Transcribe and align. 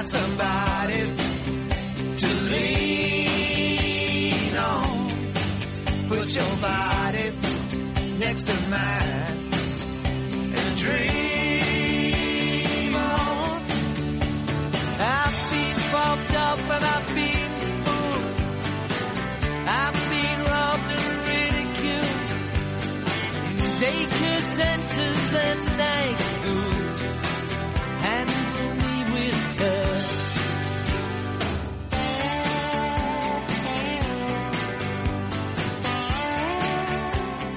got 0.00 0.08
somebody 0.08 1.00
to 2.16 2.26
lean 2.50 3.76
on. 4.56 5.10
Put 6.08 6.28
your 6.34 6.56
body 6.62 7.09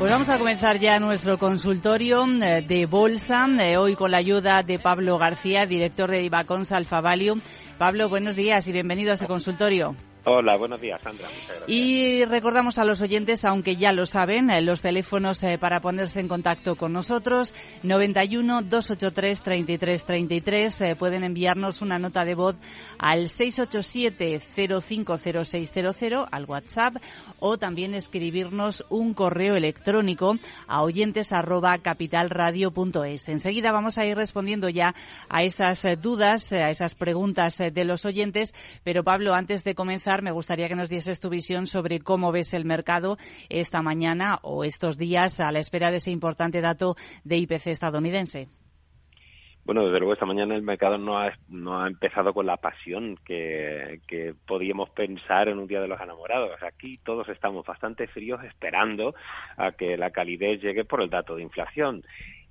Pues 0.04 0.12
vamos 0.12 0.28
a 0.28 0.38
comenzar 0.38 0.80
ya 0.80 1.00
nuestro 1.00 1.38
consultorio 1.38 2.26
eh, 2.26 2.62
de 2.68 2.86
bolsa, 2.88 3.48
eh, 3.62 3.78
hoy 3.78 3.96
con 3.96 4.12
la 4.12 4.18
ayuda 4.18 4.62
de 4.62 4.78
Pablo 4.78 5.18
García, 5.18 5.66
director 5.66 6.12
de 6.12 6.20
Divacons 6.20 6.74
Alfa. 6.74 7.02
Pablo, 7.78 8.10
buenos 8.10 8.36
días 8.36 8.68
y 8.68 8.74
bienvenido 8.74 9.12
a 9.12 9.14
este 9.14 9.28
consultorio. 9.28 9.96
Hola, 10.26 10.56
buenos 10.56 10.80
días, 10.80 11.02
Sandra. 11.02 11.28
Y 11.68 12.24
recordamos 12.24 12.78
a 12.78 12.86
los 12.86 13.02
oyentes, 13.02 13.44
aunque 13.44 13.76
ya 13.76 13.92
lo 13.92 14.06
saben, 14.06 14.50
eh, 14.50 14.62
los 14.62 14.82
teléfonos 14.82 15.44
eh, 15.44 15.58
para 15.58 15.82
ponerse 15.82 16.22
en 16.22 16.30
contacto 16.30 16.76
con 16.76 16.94
nosotros, 16.94 17.54
91 17.84 18.62
283 18.62 19.42
33 19.42 20.04
33. 20.06 20.82
eh, 20.82 20.96
pueden 20.96 21.26
enviarnos 21.26 21.82
una 21.82 22.00
nota 22.00 22.24
de 22.24 22.36
voz 22.36 22.56
al 23.00 23.28
687 23.28 24.40
050600 24.40 26.28
al 26.32 26.46
WhatsApp 26.46 26.96
o 27.40 27.58
también 27.58 27.94
escribirnos 27.94 28.86
un 28.90 29.14
correo 29.14 29.58
electrónico 29.58 30.38
a 30.68 30.84
oyentes 30.84 31.34
arroba 31.34 31.78
capitalradio.es. 31.80 33.28
Enseguida 33.28 33.74
vamos 33.74 33.98
a 33.98 34.06
ir 34.06 34.16
respondiendo 34.16 34.70
ya 34.70 34.96
a 35.28 35.44
esas 35.44 35.84
eh, 35.84 35.98
dudas, 35.98 36.54
a 36.54 36.70
esas 36.70 36.96
preguntas 36.96 37.58
de 37.58 37.84
los 37.84 38.06
oyentes, 38.06 38.54
pero 38.86 39.04
Pablo, 39.04 39.34
antes 39.34 39.66
de 39.66 39.76
comenzar, 39.76 40.13
me 40.22 40.32
gustaría 40.32 40.68
que 40.68 40.76
nos 40.76 40.90
dieses 40.90 41.20
tu 41.20 41.30
visión 41.30 41.68
sobre 41.68 42.00
cómo 42.00 42.32
ves 42.32 42.54
el 42.54 42.66
mercado 42.66 43.18
esta 43.50 43.82
mañana 43.82 44.40
o 44.44 44.64
estos 44.64 44.98
días 44.98 45.40
a 45.40 45.52
la 45.52 45.60
espera 45.60 45.92
de 45.92 45.98
ese 45.98 46.12
importante 46.12 46.62
dato 46.62 46.96
de 47.24 47.38
IPC 47.38 47.68
estadounidense. 47.68 48.50
Bueno, 49.66 49.86
desde 49.86 50.00
luego 50.00 50.12
esta 50.12 50.26
mañana 50.26 50.56
el 50.56 50.62
mercado 50.62 50.98
no 50.98 51.18
ha, 51.18 51.32
no 51.48 51.82
ha 51.82 51.88
empezado 51.88 52.34
con 52.34 52.46
la 52.46 52.58
pasión 52.58 53.18
que, 53.26 54.02
que 54.08 54.36
podíamos 54.46 54.90
pensar 54.90 55.48
en 55.48 55.58
un 55.58 55.68
día 55.68 55.80
de 55.80 55.88
los 55.88 56.02
enamorados. 56.02 56.62
Aquí 56.64 56.98
todos 56.98 57.30
estamos 57.30 57.66
bastante 57.66 58.08
fríos 58.08 58.44
esperando 58.44 59.16
a 59.56 59.72
que 59.72 59.96
la 59.96 60.12
calidez 60.12 60.62
llegue 60.62 60.84
por 60.84 61.02
el 61.02 61.10
dato 61.10 61.38
de 61.38 61.44
inflación. 61.44 62.04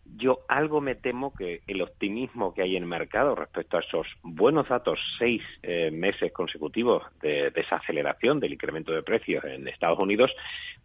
Yo 0.05 0.41
algo 0.49 0.81
me 0.81 0.95
temo 0.95 1.35
que 1.35 1.63
el 1.67 1.81
optimismo 1.81 2.53
que 2.53 2.63
hay 2.63 2.77
en 2.77 2.83
el 2.83 2.89
mercado 2.89 3.35
respecto 3.35 3.77
a 3.77 3.81
esos 3.81 4.07
buenos 4.23 4.69
datos, 4.69 4.99
seis 5.19 5.43
eh, 5.63 5.91
meses 5.93 6.33
consecutivos 6.33 7.03
de 7.21 7.51
desaceleración 7.51 8.41
del 8.41 8.53
incremento 8.53 8.93
de 8.93 9.03
precios 9.03 9.45
en 9.45 9.67
Estados 9.69 9.99
Unidos, 9.99 10.35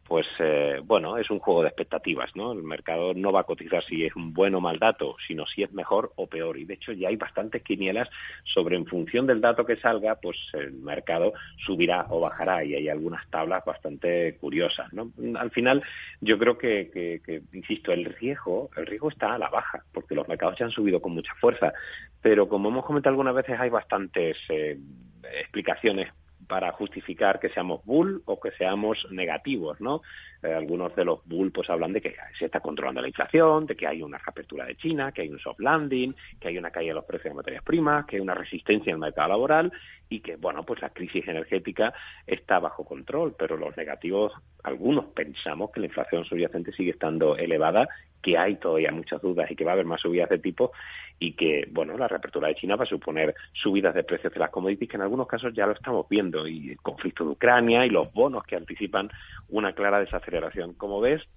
pues 0.07 0.25
eh, 0.39 0.79
bueno, 0.83 1.17
es 1.17 1.29
un 1.29 1.39
juego 1.39 1.63
de 1.63 1.67
expectativas, 1.67 2.33
¿no? 2.35 2.53
El 2.53 2.63
mercado 2.63 3.13
no 3.13 3.33
va 3.33 3.41
a 3.41 3.43
cotizar 3.43 3.83
si 3.83 4.05
es 4.05 4.15
un 4.15 4.33
buen 4.33 4.55
o 4.55 4.61
mal 4.61 4.79
dato, 4.79 5.17
sino 5.27 5.45
si 5.45 5.63
es 5.63 5.73
mejor 5.73 6.13
o 6.15 6.27
peor. 6.27 6.57
Y 6.57 6.63
de 6.63 6.75
hecho 6.75 6.93
ya 6.93 7.09
hay 7.09 7.17
bastantes 7.17 7.61
quinielas 7.61 8.09
sobre 8.45 8.77
en 8.77 8.85
función 8.85 9.27
del 9.27 9.41
dato 9.41 9.65
que 9.65 9.75
salga, 9.75 10.15
pues 10.15 10.37
el 10.53 10.71
mercado 10.71 11.33
subirá 11.65 12.05
o 12.09 12.21
bajará 12.21 12.63
y 12.63 12.75
hay 12.75 12.87
algunas 12.87 13.29
tablas 13.29 13.65
bastante 13.65 14.37
curiosas, 14.39 14.91
¿no? 14.93 15.11
Al 15.37 15.51
final 15.51 15.83
yo 16.21 16.39
creo 16.39 16.57
que, 16.57 16.89
que, 16.93 17.21
que 17.25 17.41
insisto, 17.51 17.91
el 17.91 18.05
riesgo, 18.05 18.69
el 18.77 18.85
riesgo 18.85 19.09
está 19.09 19.33
a 19.33 19.37
la 19.37 19.49
baja, 19.49 19.83
porque 19.91 20.15
los 20.15 20.27
mercados 20.27 20.57
ya 20.57 20.65
han 20.65 20.71
subido 20.71 21.01
con 21.01 21.13
mucha 21.13 21.33
fuerza. 21.35 21.73
Pero 22.21 22.47
como 22.47 22.69
hemos 22.69 22.85
comentado 22.85 23.11
algunas 23.11 23.35
veces, 23.35 23.59
hay 23.59 23.69
bastantes 23.69 24.37
eh, 24.49 24.77
explicaciones 25.41 26.13
para 26.47 26.71
justificar 26.71 27.39
que 27.39 27.49
seamos 27.49 27.83
bull 27.85 28.21
o 28.25 28.39
que 28.39 28.51
seamos 28.51 29.05
negativos, 29.11 29.79
¿no? 29.81 30.01
Eh, 30.41 30.53
algunos 30.53 30.95
de 30.95 31.03
los 31.03 31.25
bull 31.25 31.51
pues 31.51 31.69
hablan 31.69 31.93
de 31.93 32.01
que 32.01 32.15
se 32.37 32.45
está 32.45 32.59
controlando 32.59 33.01
la 33.01 33.07
inflación, 33.07 33.65
de 33.65 33.75
que 33.75 33.87
hay 33.87 34.01
una 34.01 34.17
reapertura 34.17 34.65
de 34.65 34.75
China, 34.75 35.11
que 35.11 35.23
hay 35.23 35.29
un 35.29 35.39
soft 35.39 35.59
landing, 35.59 36.15
que 36.39 36.47
hay 36.47 36.57
una 36.57 36.71
caída 36.71 36.91
de 36.91 36.95
los 36.95 37.05
precios 37.05 37.33
de 37.33 37.37
materias 37.37 37.63
primas, 37.63 38.05
que 38.05 38.17
hay 38.17 38.21
una 38.21 38.35
resistencia 38.35 38.91
en 38.91 38.95
el 38.95 39.01
mercado 39.01 39.29
laboral 39.29 39.71
y 40.09 40.21
que, 40.21 40.35
bueno, 40.37 40.63
pues 40.63 40.81
la 40.81 40.89
crisis 40.91 41.27
energética 41.27 41.93
está 42.25 42.59
bajo 42.59 42.85
control, 42.85 43.35
pero 43.37 43.57
los 43.57 43.75
negativos, 43.75 44.31
algunos 44.63 45.05
pensamos 45.05 45.71
que 45.71 45.81
la 45.81 45.87
inflación 45.87 46.23
subyacente 46.23 46.71
sigue 46.71 46.91
estando 46.91 47.35
elevada, 47.35 47.89
que 48.21 48.37
hay 48.37 48.55
todavía 48.55 48.91
muchas 48.91 49.21
dudas 49.21 49.49
y 49.49 49.55
que 49.55 49.63
va 49.63 49.71
a 49.71 49.73
haber 49.73 49.85
más 49.85 50.01
subidas 50.01 50.29
de 50.29 50.39
tipo 50.39 50.71
y 51.19 51.33
que, 51.33 51.67
bueno, 51.71 51.97
la 51.97 52.07
reapertura 52.07 52.47
de 52.47 52.55
China 52.55 52.75
va 52.75 52.83
a 52.83 52.87
suponer 52.87 53.33
subidas 53.53 53.95
de 53.95 54.03
precios 54.03 54.33
de 54.33 54.39
las 54.39 54.49
commodities 54.49 54.89
que 54.89 54.97
en 54.97 55.01
algunos 55.01 55.27
casos 55.27 55.53
ya 55.53 55.65
lo 55.65 55.73
estamos 55.73 56.07
viendo 56.09 56.47
y 56.47 56.71
el 56.71 56.77
conflicto 56.77 57.23
de 57.23 57.31
Ucrania 57.31 57.85
y 57.85 57.89
los 57.89 58.11
bonos 58.13 58.43
que 58.43 58.55
anticipan 58.55 59.09
una 59.49 59.73
clara 59.73 59.99
desaceleración. 59.99 60.73
Como 60.73 61.01
ves, 61.01 61.27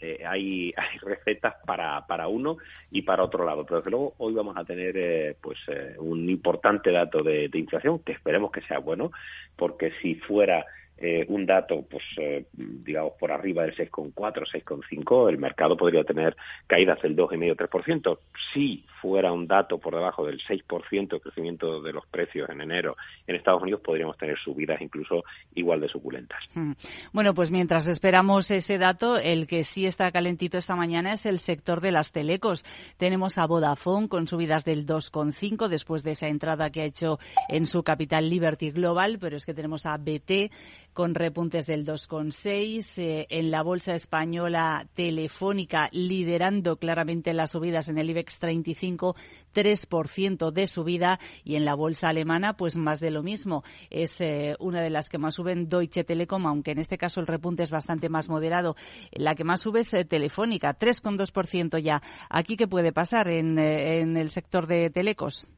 eh, 0.00 0.22
hay, 0.26 0.72
hay 0.76 0.98
recetas 0.98 1.54
para, 1.66 2.06
para 2.06 2.28
uno 2.28 2.58
y 2.90 3.02
para 3.02 3.24
otro 3.24 3.44
lado. 3.44 3.64
Pero 3.64 3.78
desde 3.78 3.90
luego 3.90 4.14
hoy 4.18 4.34
vamos 4.34 4.56
a 4.56 4.64
tener 4.64 4.96
eh, 4.96 5.36
pues 5.40 5.58
eh, 5.68 5.96
un 5.98 6.28
importante 6.28 6.92
dato 6.92 7.22
de, 7.22 7.48
de 7.48 7.58
inflación 7.58 8.00
que 8.00 8.12
esperemos 8.12 8.50
que 8.50 8.62
sea 8.62 8.78
bueno, 8.78 9.10
porque 9.56 9.92
si 10.02 10.14
fuera 10.14 10.64
eh, 11.02 11.24
un 11.28 11.46
dato, 11.46 11.82
pues 11.90 12.04
eh, 12.18 12.44
digamos, 12.52 13.14
por 13.18 13.32
arriba 13.32 13.62
del 13.62 13.74
6,4, 13.74 14.12
6,5, 14.14 15.30
el 15.30 15.38
mercado 15.38 15.74
podría 15.74 16.04
tener 16.04 16.36
caídas 16.66 17.00
del 17.00 17.16
2,5-3%. 17.16 18.18
Si 18.52 18.84
fuera 19.00 19.32
un 19.32 19.46
dato 19.46 19.78
por 19.78 19.94
debajo 19.94 20.26
del 20.26 20.40
6% 20.40 21.08
de 21.08 21.20
crecimiento 21.20 21.80
de 21.80 21.94
los 21.94 22.06
precios 22.06 22.50
en 22.50 22.60
enero 22.60 22.96
en 23.26 23.36
Estados 23.36 23.62
Unidos, 23.62 23.80
podríamos 23.82 24.18
tener 24.18 24.38
subidas 24.38 24.78
incluso 24.82 25.24
igual 25.54 25.80
de 25.80 25.88
suculentas. 25.88 26.38
Mm. 26.54 26.72
Bueno, 27.14 27.32
pues 27.32 27.50
mientras 27.50 27.86
esperamos 27.86 28.50
ese 28.50 28.76
dato, 28.76 29.16
el 29.16 29.46
que 29.46 29.64
sí 29.64 29.86
está 29.86 30.10
calentito 30.10 30.58
esta 30.58 30.76
mañana 30.76 31.12
es 31.14 31.24
el 31.24 31.38
sector 31.38 31.80
de 31.80 31.92
las 31.92 32.12
telecos. 32.12 32.62
Tenemos 32.98 33.38
a 33.38 33.46
Vodafone 33.46 34.08
con 34.08 34.26
subidas 34.26 34.66
del 34.66 34.84
2,5 34.84 35.68
después 35.68 36.02
de 36.02 36.10
esa 36.10 36.28
entrada 36.28 36.68
que 36.68 36.82
ha 36.82 36.84
hecho 36.84 37.18
en 37.48 37.64
su 37.64 37.82
capital 37.82 38.28
Liberty 38.28 38.70
Global, 38.70 39.18
pero 39.18 39.38
es 39.38 39.46
que 39.46 39.54
tenemos 39.54 39.86
a 39.86 39.96
BT 39.96 40.50
con 40.92 41.14
repuntes 41.14 41.66
del 41.66 41.84
2,6. 41.84 42.98
Eh, 42.98 43.26
en 43.30 43.50
la 43.50 43.62
bolsa 43.62 43.94
española 43.94 44.86
telefónica 44.94 45.88
liderando 45.92 46.76
claramente 46.76 47.32
las 47.34 47.50
subidas 47.52 47.88
en 47.88 47.98
el 47.98 48.10
IBEX 48.10 48.38
35, 48.38 49.16
3% 49.54 50.50
de 50.50 50.66
subida. 50.66 51.18
Y 51.44 51.56
en 51.56 51.64
la 51.64 51.74
bolsa 51.74 52.08
alemana, 52.08 52.56
pues 52.56 52.76
más 52.76 53.00
de 53.00 53.10
lo 53.10 53.22
mismo. 53.22 53.62
Es 53.90 54.20
eh, 54.20 54.56
una 54.58 54.82
de 54.82 54.90
las 54.90 55.08
que 55.08 55.18
más 55.18 55.34
suben 55.34 55.68
Deutsche 55.68 56.04
Telekom, 56.04 56.46
aunque 56.46 56.72
en 56.72 56.78
este 56.78 56.98
caso 56.98 57.20
el 57.20 57.26
repunte 57.26 57.62
es 57.62 57.70
bastante 57.70 58.08
más 58.08 58.28
moderado. 58.28 58.76
La 59.12 59.34
que 59.34 59.44
más 59.44 59.60
sube 59.60 59.80
es 59.80 59.94
eh, 59.94 60.04
Telefónica, 60.04 60.78
3,2% 60.78 61.78
ya. 61.78 62.02
¿Aquí 62.28 62.56
qué 62.56 62.66
puede 62.66 62.92
pasar 62.92 63.28
en, 63.28 63.58
eh, 63.58 64.00
en 64.00 64.16
el 64.16 64.30
sector 64.30 64.66
de 64.66 64.90
telecos? 64.90 65.48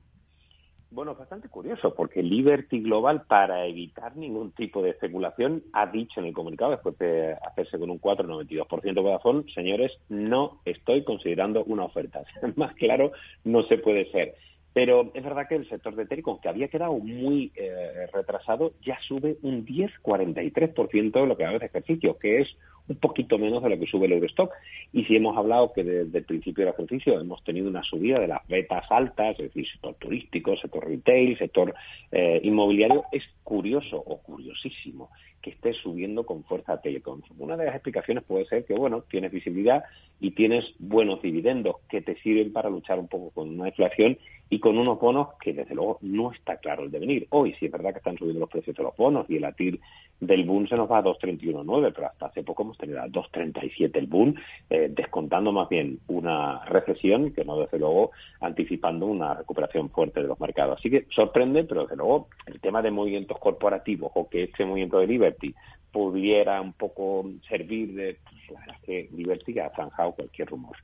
Bueno, 0.92 1.14
bastante 1.14 1.48
curioso, 1.48 1.94
porque 1.94 2.22
Liberty 2.22 2.80
Global, 2.82 3.22
para 3.22 3.64
evitar 3.64 4.14
ningún 4.14 4.52
tipo 4.52 4.82
de 4.82 4.90
especulación, 4.90 5.62
ha 5.72 5.86
dicho 5.86 6.20
en 6.20 6.26
el 6.26 6.34
comunicado, 6.34 6.72
después 6.72 6.98
de 6.98 7.32
hacerse 7.32 7.78
con 7.78 7.88
un 7.88 7.98
4,92% 7.98 8.82
de 8.82 9.00
Vodafone, 9.00 9.50
señores, 9.54 9.98
no 10.10 10.60
estoy 10.66 11.02
considerando 11.02 11.64
una 11.64 11.84
oferta. 11.84 12.22
Más 12.56 12.74
claro, 12.74 13.12
no 13.42 13.62
se 13.62 13.78
puede 13.78 14.10
ser. 14.10 14.34
Pero 14.74 15.10
es 15.14 15.24
verdad 15.24 15.48
que 15.48 15.54
el 15.54 15.68
sector 15.68 15.94
de 15.96 16.04
Telecom, 16.04 16.38
que 16.40 16.50
había 16.50 16.68
quedado 16.68 16.92
muy 16.98 17.52
eh, 17.56 18.06
retrasado, 18.12 18.74
ya 18.82 18.98
sube 19.00 19.38
un 19.40 19.64
10,43% 19.64 21.12
de 21.12 21.26
lo 21.26 21.36
que 21.38 21.44
va 21.44 21.58
de 21.58 21.66
ejercicio, 21.66 22.18
que 22.18 22.42
es 22.42 22.54
un 22.92 22.98
poquito 22.98 23.38
menos 23.38 23.62
de 23.62 23.70
lo 23.70 23.78
que 23.78 23.86
sube 23.86 24.06
el 24.06 24.12
Eurostock. 24.12 24.52
Y 24.92 25.04
si 25.04 25.16
hemos 25.16 25.36
hablado 25.36 25.72
que 25.72 25.82
desde 25.82 26.18
el 26.18 26.24
principio 26.24 26.64
del 26.64 26.74
ejercicio 26.74 27.20
hemos 27.20 27.42
tenido 27.44 27.68
una 27.68 27.82
subida 27.82 28.20
de 28.20 28.28
las 28.28 28.46
betas 28.46 28.84
altas, 28.90 29.38
es 29.38 29.46
decir, 29.46 29.66
sector 29.66 29.94
turístico, 29.94 30.56
sector 30.56 30.86
retail, 30.86 31.36
sector 31.38 31.74
eh, 32.10 32.40
inmobiliario, 32.44 33.04
es 33.12 33.24
curioso 33.42 33.96
o 33.96 34.18
curiosísimo 34.18 35.10
que 35.42 35.50
esté 35.50 35.72
subiendo 35.74 36.24
con 36.24 36.44
fuerza 36.44 36.80
Telecom. 36.80 37.20
Una 37.38 37.56
de 37.56 37.66
las 37.66 37.74
explicaciones 37.74 38.24
puede 38.24 38.46
ser 38.46 38.64
que, 38.64 38.74
bueno, 38.74 39.02
tienes 39.02 39.32
visibilidad 39.32 39.84
y 40.20 40.30
tienes 40.30 40.72
buenos 40.78 41.20
dividendos 41.20 41.76
que 41.90 42.00
te 42.00 42.16
sirven 42.22 42.52
para 42.52 42.70
luchar 42.70 42.98
un 42.98 43.08
poco 43.08 43.30
con 43.30 43.48
una 43.48 43.68
inflación 43.68 44.18
y 44.48 44.60
con 44.60 44.78
unos 44.78 45.00
bonos 45.00 45.28
que, 45.40 45.52
desde 45.52 45.74
luego, 45.74 45.98
no 46.02 46.30
está 46.30 46.58
claro 46.58 46.84
el 46.84 46.90
devenir. 46.90 47.26
Hoy 47.30 47.54
sí 47.58 47.66
es 47.66 47.72
verdad 47.72 47.92
que 47.92 47.98
están 47.98 48.18
subiendo 48.18 48.40
los 48.40 48.50
precios 48.50 48.76
de 48.76 48.82
los 48.82 48.94
bonos 48.96 49.24
y 49.28 49.36
el 49.36 49.44
ATIR 49.44 49.80
del 50.20 50.44
boom 50.44 50.68
se 50.68 50.76
nos 50.76 50.90
va 50.90 50.98
a 50.98 51.02
2.31.9, 51.02 51.92
pero 51.94 52.06
hasta 52.06 52.26
hace 52.26 52.44
poco 52.44 52.62
hemos 52.62 52.78
tenido 52.78 53.00
a 53.00 53.06
2.37 53.06 53.90
el 53.94 54.06
boom, 54.06 54.34
eh, 54.70 54.88
descontando 54.94 55.52
más 55.52 55.68
bien 55.68 55.98
una 56.06 56.64
recesión 56.66 57.32
que 57.32 57.44
no, 57.44 57.58
desde 57.58 57.78
luego, 57.78 58.12
anticipando 58.40 59.06
una 59.06 59.34
recuperación 59.34 59.90
fuerte 59.90 60.22
de 60.22 60.28
los 60.28 60.38
mercados. 60.38 60.78
Así 60.78 60.90
que 60.90 61.06
sorprende, 61.10 61.64
pero 61.64 61.82
desde 61.82 61.96
luego 61.96 62.28
el 62.46 62.60
tema 62.60 62.82
de 62.82 62.90
movimientos 62.90 63.38
corporativos 63.38 64.12
o 64.14 64.28
que 64.28 64.44
este 64.44 64.64
movimiento 64.64 64.98
de 64.98 65.06
Liberty 65.32 65.54
pudiera 65.90 66.60
un 66.60 66.72
poco 66.72 67.24
servir 67.48 67.94
de, 67.94 68.18
pues, 68.24 68.50
la 68.50 68.60
verdad 68.60 68.76
es 68.80 68.86
que 68.86 69.16
Liberty 69.16 69.58
ha 69.58 69.70
zanjado 69.70 70.12
cualquier 70.12 70.48
rumor. 70.48 70.76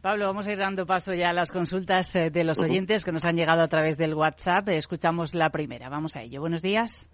Pablo, 0.00 0.26
vamos 0.26 0.46
a 0.46 0.52
ir 0.52 0.58
dando 0.58 0.86
paso 0.86 1.12
ya 1.12 1.30
a 1.30 1.32
las 1.34 1.52
consultas 1.52 2.14
eh, 2.16 2.30
de 2.30 2.44
los 2.44 2.58
oyentes 2.58 3.04
que 3.04 3.12
nos 3.12 3.24
han 3.26 3.36
llegado 3.36 3.60
a 3.60 3.68
través 3.68 3.98
del 3.98 4.14
WhatsApp. 4.14 4.68
Escuchamos 4.70 5.34
la 5.34 5.50
primera. 5.50 5.90
Vamos 5.90 6.16
a 6.16 6.22
ello. 6.22 6.40
Buenos 6.40 6.62
días. 6.62 7.10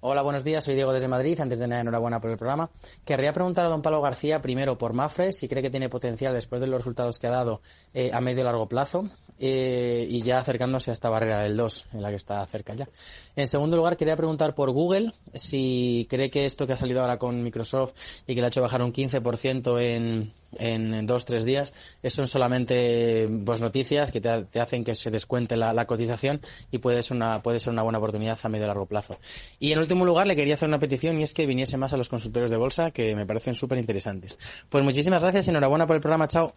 Hola, 0.00 0.22
buenos 0.22 0.44
días. 0.44 0.62
Soy 0.62 0.76
Diego 0.76 0.92
desde 0.92 1.08
Madrid. 1.08 1.40
Antes 1.40 1.58
de 1.58 1.66
nada, 1.66 1.80
enhorabuena 1.80 2.20
por 2.20 2.30
el 2.30 2.36
programa. 2.36 2.70
Querría 3.04 3.32
preguntar 3.32 3.66
a 3.66 3.68
don 3.68 3.82
Pablo 3.82 4.00
García 4.00 4.40
primero 4.40 4.78
por 4.78 4.92
Mafre, 4.92 5.32
si 5.32 5.48
cree 5.48 5.60
que 5.60 5.70
tiene 5.70 5.88
potencial 5.88 6.32
después 6.32 6.60
de 6.60 6.68
los 6.68 6.78
resultados 6.78 7.18
que 7.18 7.26
ha 7.26 7.30
dado 7.30 7.62
eh, 7.92 8.12
a 8.12 8.20
medio 8.20 8.42
y 8.42 8.44
largo 8.44 8.68
plazo 8.68 9.10
eh, 9.40 10.06
y 10.08 10.22
ya 10.22 10.38
acercándose 10.38 10.92
a 10.92 10.94
esta 10.94 11.10
barrera 11.10 11.42
del 11.42 11.56
2, 11.56 11.86
en 11.94 12.02
la 12.02 12.10
que 12.10 12.16
está 12.16 12.46
cerca 12.46 12.74
ya. 12.74 12.88
En 13.34 13.48
segundo 13.48 13.76
lugar, 13.76 13.96
quería 13.96 14.14
preguntar 14.14 14.54
por 14.54 14.70
Google, 14.70 15.12
si 15.34 16.06
cree 16.08 16.30
que 16.30 16.46
esto 16.46 16.64
que 16.64 16.74
ha 16.74 16.76
salido 16.76 17.00
ahora 17.00 17.18
con 17.18 17.42
Microsoft 17.42 17.94
y 18.28 18.36
que 18.36 18.40
le 18.40 18.46
ha 18.46 18.48
hecho 18.48 18.62
bajar 18.62 18.82
un 18.82 18.92
15% 18.92 19.80
en, 19.80 20.32
en 20.56 21.06
dos, 21.06 21.24
tres 21.24 21.44
días, 21.44 21.72
son 22.04 22.26
solamente 22.26 23.28
pues, 23.44 23.60
noticias 23.60 24.10
que 24.10 24.20
te, 24.20 24.60
hacen 24.60 24.84
que 24.84 24.94
se 24.94 25.10
descuente 25.10 25.56
la, 25.56 25.86
cotización 25.86 26.40
y 26.70 26.78
puede 26.78 27.02
ser, 27.02 27.16
una, 27.16 27.42
puede 27.42 27.60
ser 27.60 27.72
una 27.72 27.82
buena 27.82 27.98
oportunidad 27.98 28.38
a 28.42 28.48
medio 28.48 28.64
y 28.64 28.68
largo 28.68 28.86
plazo. 28.86 29.18
Y 29.58 29.72
último 29.88 30.04
lugar, 30.04 30.26
le 30.26 30.36
quería 30.36 30.54
hacer 30.54 30.68
una 30.68 30.78
petición 30.78 31.18
y 31.18 31.22
es 31.22 31.32
que 31.32 31.46
viniese 31.46 31.78
más 31.78 31.94
a 31.94 31.96
los 31.96 32.10
consultorios 32.10 32.50
de 32.50 32.58
bolsa, 32.58 32.90
que 32.90 33.16
me 33.16 33.24
parecen 33.24 33.54
súper 33.54 33.78
interesantes. 33.78 34.38
Pues 34.68 34.84
muchísimas 34.84 35.22
gracias 35.22 35.46
y 35.46 35.50
enhorabuena 35.50 35.86
por 35.86 35.96
el 35.96 36.02
programa. 36.02 36.28
Chao. 36.28 36.52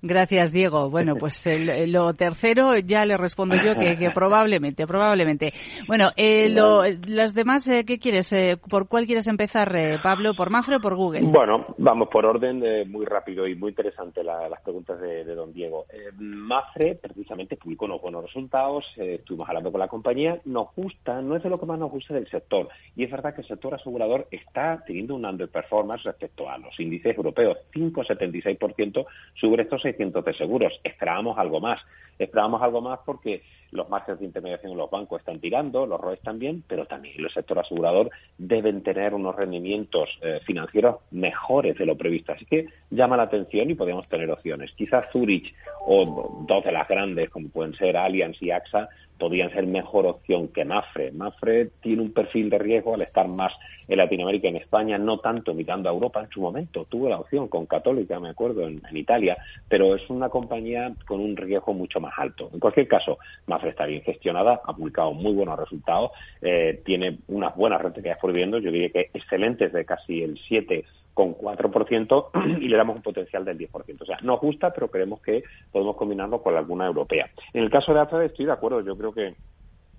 Gracias, 0.00 0.52
Diego. 0.52 0.88
Bueno, 0.90 1.16
pues 1.16 1.42
lo 1.88 2.14
tercero 2.14 2.78
ya 2.78 3.04
le 3.04 3.16
respondo 3.16 3.56
yo 3.56 3.74
que, 3.74 4.10
probablemente, 4.14 4.86
probablemente. 4.86 5.52
Bueno, 5.86 6.10
eh, 6.16 6.48
lo, 6.48 6.82
los 7.06 7.34
demás, 7.34 7.66
eh, 7.68 7.84
¿qué 7.84 7.98
quieres? 7.98 8.32
Eh, 8.32 8.56
¿Por 8.56 8.88
cuál 8.88 9.06
quieres 9.06 9.26
empezar, 9.26 9.74
eh, 9.76 9.98
Pablo? 10.02 10.34
¿Por 10.34 10.50
Mafre 10.50 10.76
o 10.76 10.80
por 10.80 10.94
Google? 10.94 11.22
Bueno, 11.22 11.66
vamos 11.78 12.08
por 12.08 12.24
orden 12.24 12.62
muy 12.90 13.04
rápido 13.04 13.46
y 13.46 13.54
muy 13.54 13.70
interesante 13.70 14.22
las 14.22 14.60
preguntas 14.62 15.00
de, 15.00 15.24
don 15.24 15.52
Diego. 15.52 15.86
Mafre, 16.18 16.94
precisamente, 16.94 17.56
publicó 17.56 17.86
unos 17.86 18.00
buenos 18.00 18.22
resultados, 18.24 18.84
estuvimos 18.96 19.48
hablando 19.48 19.72
con 19.72 19.80
la 19.80 19.88
compañía, 19.88 20.40
nos 20.44 20.68
gusta, 20.74 21.20
no 21.20 21.36
es 21.36 21.42
de 21.42 21.50
lo 21.50 21.58
que 21.58 21.66
más 21.66 21.78
nos 21.78 21.90
gusta 21.90 22.14
del 22.14 22.28
sector. 22.28 22.51
Y 22.94 23.04
es 23.04 23.10
verdad 23.10 23.34
que 23.34 23.40
el 23.40 23.46
sector 23.46 23.74
asegurador 23.74 24.28
está 24.30 24.82
teniendo 24.86 25.14
un 25.14 25.24
underperformance 25.24 26.04
respecto 26.04 26.48
a 26.48 26.58
los 26.58 26.78
índices 26.78 27.16
europeos, 27.16 27.58
5,76% 27.74 29.06
sobre 29.34 29.62
estos 29.62 29.82
600 29.82 30.24
de 30.24 30.34
seguros. 30.34 30.80
Esperábamos 30.84 31.38
algo 31.38 31.60
más. 31.60 31.80
Esperábamos 32.18 32.62
algo 32.62 32.80
más 32.80 33.00
porque 33.04 33.42
los 33.72 33.88
márgenes 33.88 34.20
de 34.20 34.26
intermediación 34.26 34.72
en 34.72 34.78
los 34.78 34.90
bancos 34.90 35.20
están 35.20 35.40
tirando, 35.40 35.86
los 35.86 35.98
ROEs 35.98 36.20
también, 36.20 36.62
pero 36.68 36.84
también 36.84 37.14
el 37.18 37.30
sector 37.30 37.58
asegurador 37.58 38.10
deben 38.36 38.82
tener 38.82 39.14
unos 39.14 39.34
rendimientos 39.34 40.10
eh, 40.20 40.40
financieros 40.44 40.96
mejores 41.10 41.76
de 41.78 41.86
lo 41.86 41.96
previsto. 41.96 42.32
Así 42.32 42.44
que 42.44 42.66
llama 42.90 43.16
la 43.16 43.24
atención 43.24 43.70
y 43.70 43.74
podemos 43.74 44.06
tener 44.08 44.30
opciones. 44.30 44.72
Quizás 44.72 45.06
Zurich 45.10 45.54
o 45.86 46.44
dos 46.46 46.64
de 46.64 46.72
las 46.72 46.86
grandes, 46.86 47.30
como 47.30 47.48
pueden 47.48 47.74
ser 47.74 47.96
Allianz 47.96 48.40
y 48.42 48.50
AXA, 48.50 48.90
podrían 49.22 49.52
ser 49.52 49.68
mejor 49.68 50.04
opción 50.06 50.48
que 50.48 50.64
Mafre. 50.64 51.12
Mafre 51.12 51.70
tiene 51.80 52.02
un 52.02 52.12
perfil 52.12 52.50
de 52.50 52.58
riesgo 52.58 52.92
al 52.92 53.02
estar 53.02 53.28
más 53.28 53.52
en 53.86 53.98
Latinoamérica 53.98 54.48
y 54.48 54.50
en 54.50 54.56
España, 54.56 54.98
no 54.98 55.18
tanto 55.18 55.54
mirando 55.54 55.88
a 55.88 55.92
Europa 55.92 56.22
en 56.24 56.28
su 56.28 56.40
momento. 56.40 56.86
Tuvo 56.86 57.08
la 57.08 57.20
opción 57.20 57.46
con 57.46 57.66
Católica, 57.66 58.18
me 58.18 58.30
acuerdo, 58.30 58.66
en, 58.66 58.82
Italia, 58.92 59.36
pero 59.68 59.94
es 59.94 60.10
una 60.10 60.28
compañía 60.28 60.92
con 61.06 61.20
un 61.20 61.36
riesgo 61.36 61.72
mucho 61.72 62.00
más 62.00 62.14
alto. 62.16 62.50
En 62.52 62.58
cualquier 62.58 62.88
caso, 62.88 63.18
Mafre 63.46 63.70
está 63.70 63.86
bien 63.86 64.02
gestionada, 64.02 64.60
ha 64.64 64.74
publicado 64.74 65.12
muy 65.12 65.32
buenos 65.34 65.56
resultados, 65.56 66.10
eh, 66.40 66.82
tiene 66.84 67.18
unas 67.28 67.54
buenas 67.54 67.80
rentabilidades 67.80 68.20
por 68.20 68.32
viviendas, 68.32 68.64
yo 68.64 68.72
diría 68.72 68.90
que 68.90 69.10
excelentes 69.14 69.72
de 69.72 69.84
casi 69.84 70.24
el 70.24 70.36
7 70.48 70.84
con 71.14 71.34
4% 71.34 72.60
y 72.60 72.68
le 72.68 72.76
damos 72.76 72.96
un 72.96 73.02
potencial 73.02 73.44
del 73.44 73.58
10%. 73.58 74.02
O 74.02 74.04
sea, 74.06 74.18
nos 74.22 74.40
gusta, 74.40 74.72
pero 74.72 74.88
creemos 74.88 75.20
que 75.20 75.42
podemos 75.70 75.96
combinarlo 75.96 76.42
con 76.42 76.56
alguna 76.56 76.86
europea. 76.86 77.30
En 77.52 77.62
el 77.62 77.70
caso 77.70 77.92
de 77.92 78.00
AFA 78.00 78.24
estoy 78.24 78.46
de 78.46 78.52
acuerdo, 78.52 78.80
yo 78.80 78.96
creo 78.96 79.12
que 79.12 79.34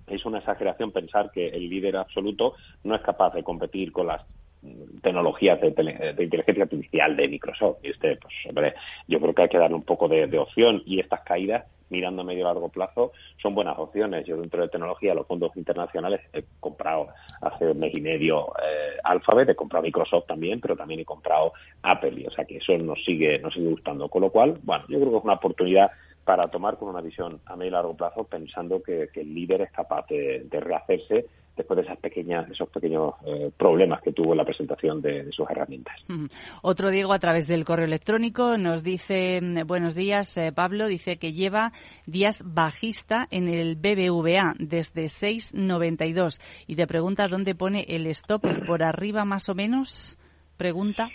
es 0.06 0.24
una 0.26 0.38
exageración 0.38 0.92
pensar 0.92 1.30
que 1.30 1.48
el 1.48 1.68
líder 1.68 1.96
absoluto 1.96 2.54
no 2.82 2.94
es 2.94 3.00
capaz 3.02 3.34
de 3.34 3.42
competir 3.42 3.92
con 3.92 4.08
las 4.08 4.22
tecnologías 5.02 5.60
de, 5.60 5.68
inteligencia 6.18 6.64
artificial 6.64 7.16
de 7.16 7.28
Microsoft. 7.28 7.78
Y 7.82 7.90
este, 7.90 8.16
pues, 8.16 8.34
hombre, 8.48 8.74
yo 9.06 9.20
que 9.34 9.42
hay 9.42 9.48
que 9.48 9.58
darle 9.58 9.76
un 9.76 9.82
poco 9.82 10.08
de, 10.08 10.38
opción 10.38 10.82
y 10.86 11.00
estas 11.00 11.20
caídas 11.20 11.64
mirando 11.90 12.22
a 12.22 12.24
medio 12.24 12.40
y 12.40 12.44
largo 12.44 12.68
plazo 12.70 13.12
son 13.40 13.54
buenas 13.54 13.78
opciones. 13.78 14.26
Yo 14.26 14.36
dentro 14.36 14.62
de 14.62 14.68
tecnología, 14.68 15.14
los 15.14 15.26
fondos 15.26 15.56
internacionales 15.56 16.20
he 16.32 16.44
comprado 16.60 17.08
hace 17.40 17.70
un 17.70 17.78
mes 17.78 17.94
y 17.94 18.00
medio 18.00 18.52
eh, 18.62 18.98
Alphabet, 19.04 19.50
he 19.50 19.54
comprado 19.54 19.84
Microsoft 19.84 20.26
también, 20.26 20.60
pero 20.60 20.76
también 20.76 21.00
he 21.00 21.04
comprado 21.04 21.52
Apple, 21.82 22.26
o 22.26 22.30
sea 22.30 22.44
que 22.44 22.56
eso 22.56 22.76
nos 22.78 23.04
sigue, 23.04 23.38
nos 23.38 23.54
sigue 23.54 23.68
gustando. 23.70 24.08
Con 24.08 24.22
lo 24.22 24.30
cual, 24.30 24.58
bueno, 24.62 24.84
yo 24.88 24.98
creo 24.98 25.10
que 25.10 25.18
es 25.18 25.24
una 25.24 25.34
oportunidad 25.34 25.90
para 26.24 26.48
tomar 26.48 26.78
con 26.78 26.88
una 26.88 27.02
visión 27.02 27.40
a 27.44 27.54
medio 27.54 27.68
y 27.68 27.72
largo 27.72 27.96
plazo 27.96 28.24
pensando 28.24 28.82
que, 28.82 29.10
el 29.14 29.34
líder 29.34 29.60
es 29.60 29.70
capaz 29.70 30.06
de 30.08 30.60
rehacerse 30.60 31.26
después 31.56 31.76
de 31.76 31.82
esas 31.82 31.98
pequeñas, 31.98 32.50
esos 32.50 32.68
pequeños 32.68 33.14
eh, 33.26 33.50
problemas 33.56 34.02
que 34.02 34.12
tuvo 34.12 34.34
la 34.34 34.44
presentación 34.44 35.00
de, 35.00 35.30
sus 35.32 35.48
herramientas. 35.48 35.94
Otro 36.62 36.90
Diego 36.90 37.12
a 37.12 37.18
través 37.18 37.46
del 37.46 37.64
correo 37.64 37.86
electrónico 37.86 38.56
nos 38.58 38.82
dice 38.82 39.40
mm, 39.40 39.66
buenos 39.66 39.94
días 39.94 40.36
eh, 40.36 40.52
Pablo 40.52 40.86
dice 40.86 41.18
que 41.18 41.32
lleva 41.32 41.72
días 42.06 42.42
bajista 42.44 43.26
en 43.30 43.48
el 43.48 43.76
BBVA 43.76 44.54
desde 44.58 45.04
6.92 45.04 46.40
y 46.66 46.76
te 46.76 46.86
pregunta 46.86 47.28
dónde 47.28 47.54
pone 47.54 47.84
el 47.88 48.06
stop 48.08 48.44
por 48.66 48.82
arriba 48.82 49.24
más 49.24 49.48
o 49.48 49.54
menos 49.54 50.16
pregunta. 50.56 51.08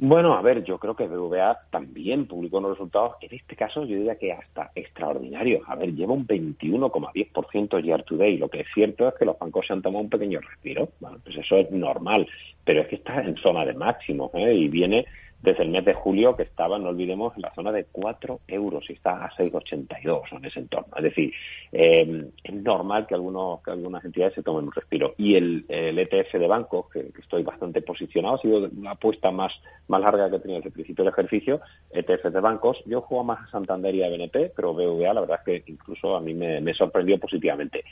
Bueno, 0.00 0.34
a 0.34 0.42
ver, 0.42 0.62
yo 0.62 0.78
creo 0.78 0.94
que 0.94 1.08
BVA 1.08 1.58
también 1.70 2.28
publicó 2.28 2.58
unos 2.58 2.70
resultados, 2.70 3.16
en 3.20 3.34
este 3.34 3.56
caso 3.56 3.84
yo 3.84 3.96
diría 3.96 4.14
que 4.14 4.32
hasta 4.32 4.70
extraordinarios. 4.76 5.62
A 5.66 5.74
ver, 5.74 5.92
lleva 5.92 6.12
un 6.12 6.24
21,10% 6.24 7.82
year 7.82 8.04
to 8.04 8.16
day. 8.16 8.36
Lo 8.36 8.48
que 8.48 8.60
es 8.60 8.68
cierto 8.72 9.08
es 9.08 9.14
que 9.14 9.24
los 9.24 9.36
bancos 9.36 9.66
se 9.66 9.72
han 9.72 9.82
tomado 9.82 10.04
un 10.04 10.08
pequeño 10.08 10.38
respiro. 10.40 10.90
Bueno, 11.00 11.18
pues 11.24 11.36
eso 11.38 11.56
es 11.56 11.72
normal, 11.72 12.28
pero 12.64 12.82
es 12.82 12.86
que 12.86 12.94
está 12.94 13.20
en 13.22 13.36
zona 13.38 13.64
de 13.64 13.74
máximo 13.74 14.30
¿eh? 14.34 14.54
y 14.54 14.68
viene 14.68 15.04
desde 15.42 15.62
el 15.62 15.70
mes 15.70 15.84
de 15.84 15.94
julio 15.94 16.36
que 16.36 16.42
estaba, 16.42 16.78
no 16.78 16.88
olvidemos, 16.88 17.34
en 17.36 17.42
la 17.42 17.54
zona 17.54 17.70
de 17.70 17.84
4 17.84 18.40
euros 18.48 18.84
y 18.88 18.94
está 18.94 19.24
a 19.24 19.30
6,82 19.30 20.36
en 20.36 20.44
ese 20.44 20.60
entorno. 20.60 20.92
Es 20.96 21.04
decir, 21.04 21.32
eh, 21.70 22.30
es 22.42 22.54
normal 22.54 23.06
que, 23.06 23.14
algunos, 23.14 23.62
que 23.62 23.70
algunas 23.70 24.04
entidades 24.04 24.34
se 24.34 24.42
tomen 24.42 24.64
un 24.64 24.72
respiro. 24.72 25.14
Y 25.16 25.36
el, 25.36 25.64
ETF 25.68 26.34
de 26.34 26.48
bancos, 26.48 26.90
que, 26.90 27.10
estoy 27.18 27.44
bastante 27.44 27.82
posicionado, 27.82 28.34
ha 28.34 28.38
sido 28.38 28.68
la 28.80 28.92
apuesta 28.92 29.30
más, 29.30 29.52
más 29.88 30.00
larga 30.00 30.30
que 30.30 30.38
tenido 30.38 30.58
desde 30.58 30.68
el 30.68 30.74
principio 30.74 31.04
del 31.04 31.12
ejercicio, 31.12 31.60
ETF 31.90 32.26
de 32.26 32.40
bancos. 32.40 32.82
Yo 32.86 33.00
juego 33.00 33.24
más 33.24 33.40
a 33.40 33.50
Santander 33.50 33.94
y 33.94 34.04
a 34.04 34.08
BNP, 34.08 34.52
pero 34.54 34.74
BVA 34.74 35.14
la 35.14 35.20
verdad 35.20 35.40
es 35.44 35.62
que 35.64 35.72
incluso 35.72 36.16
a 36.16 36.20
mí 36.20 36.34
me, 36.34 36.74
sorprendió 36.74 37.18
positivamente. 37.18 37.84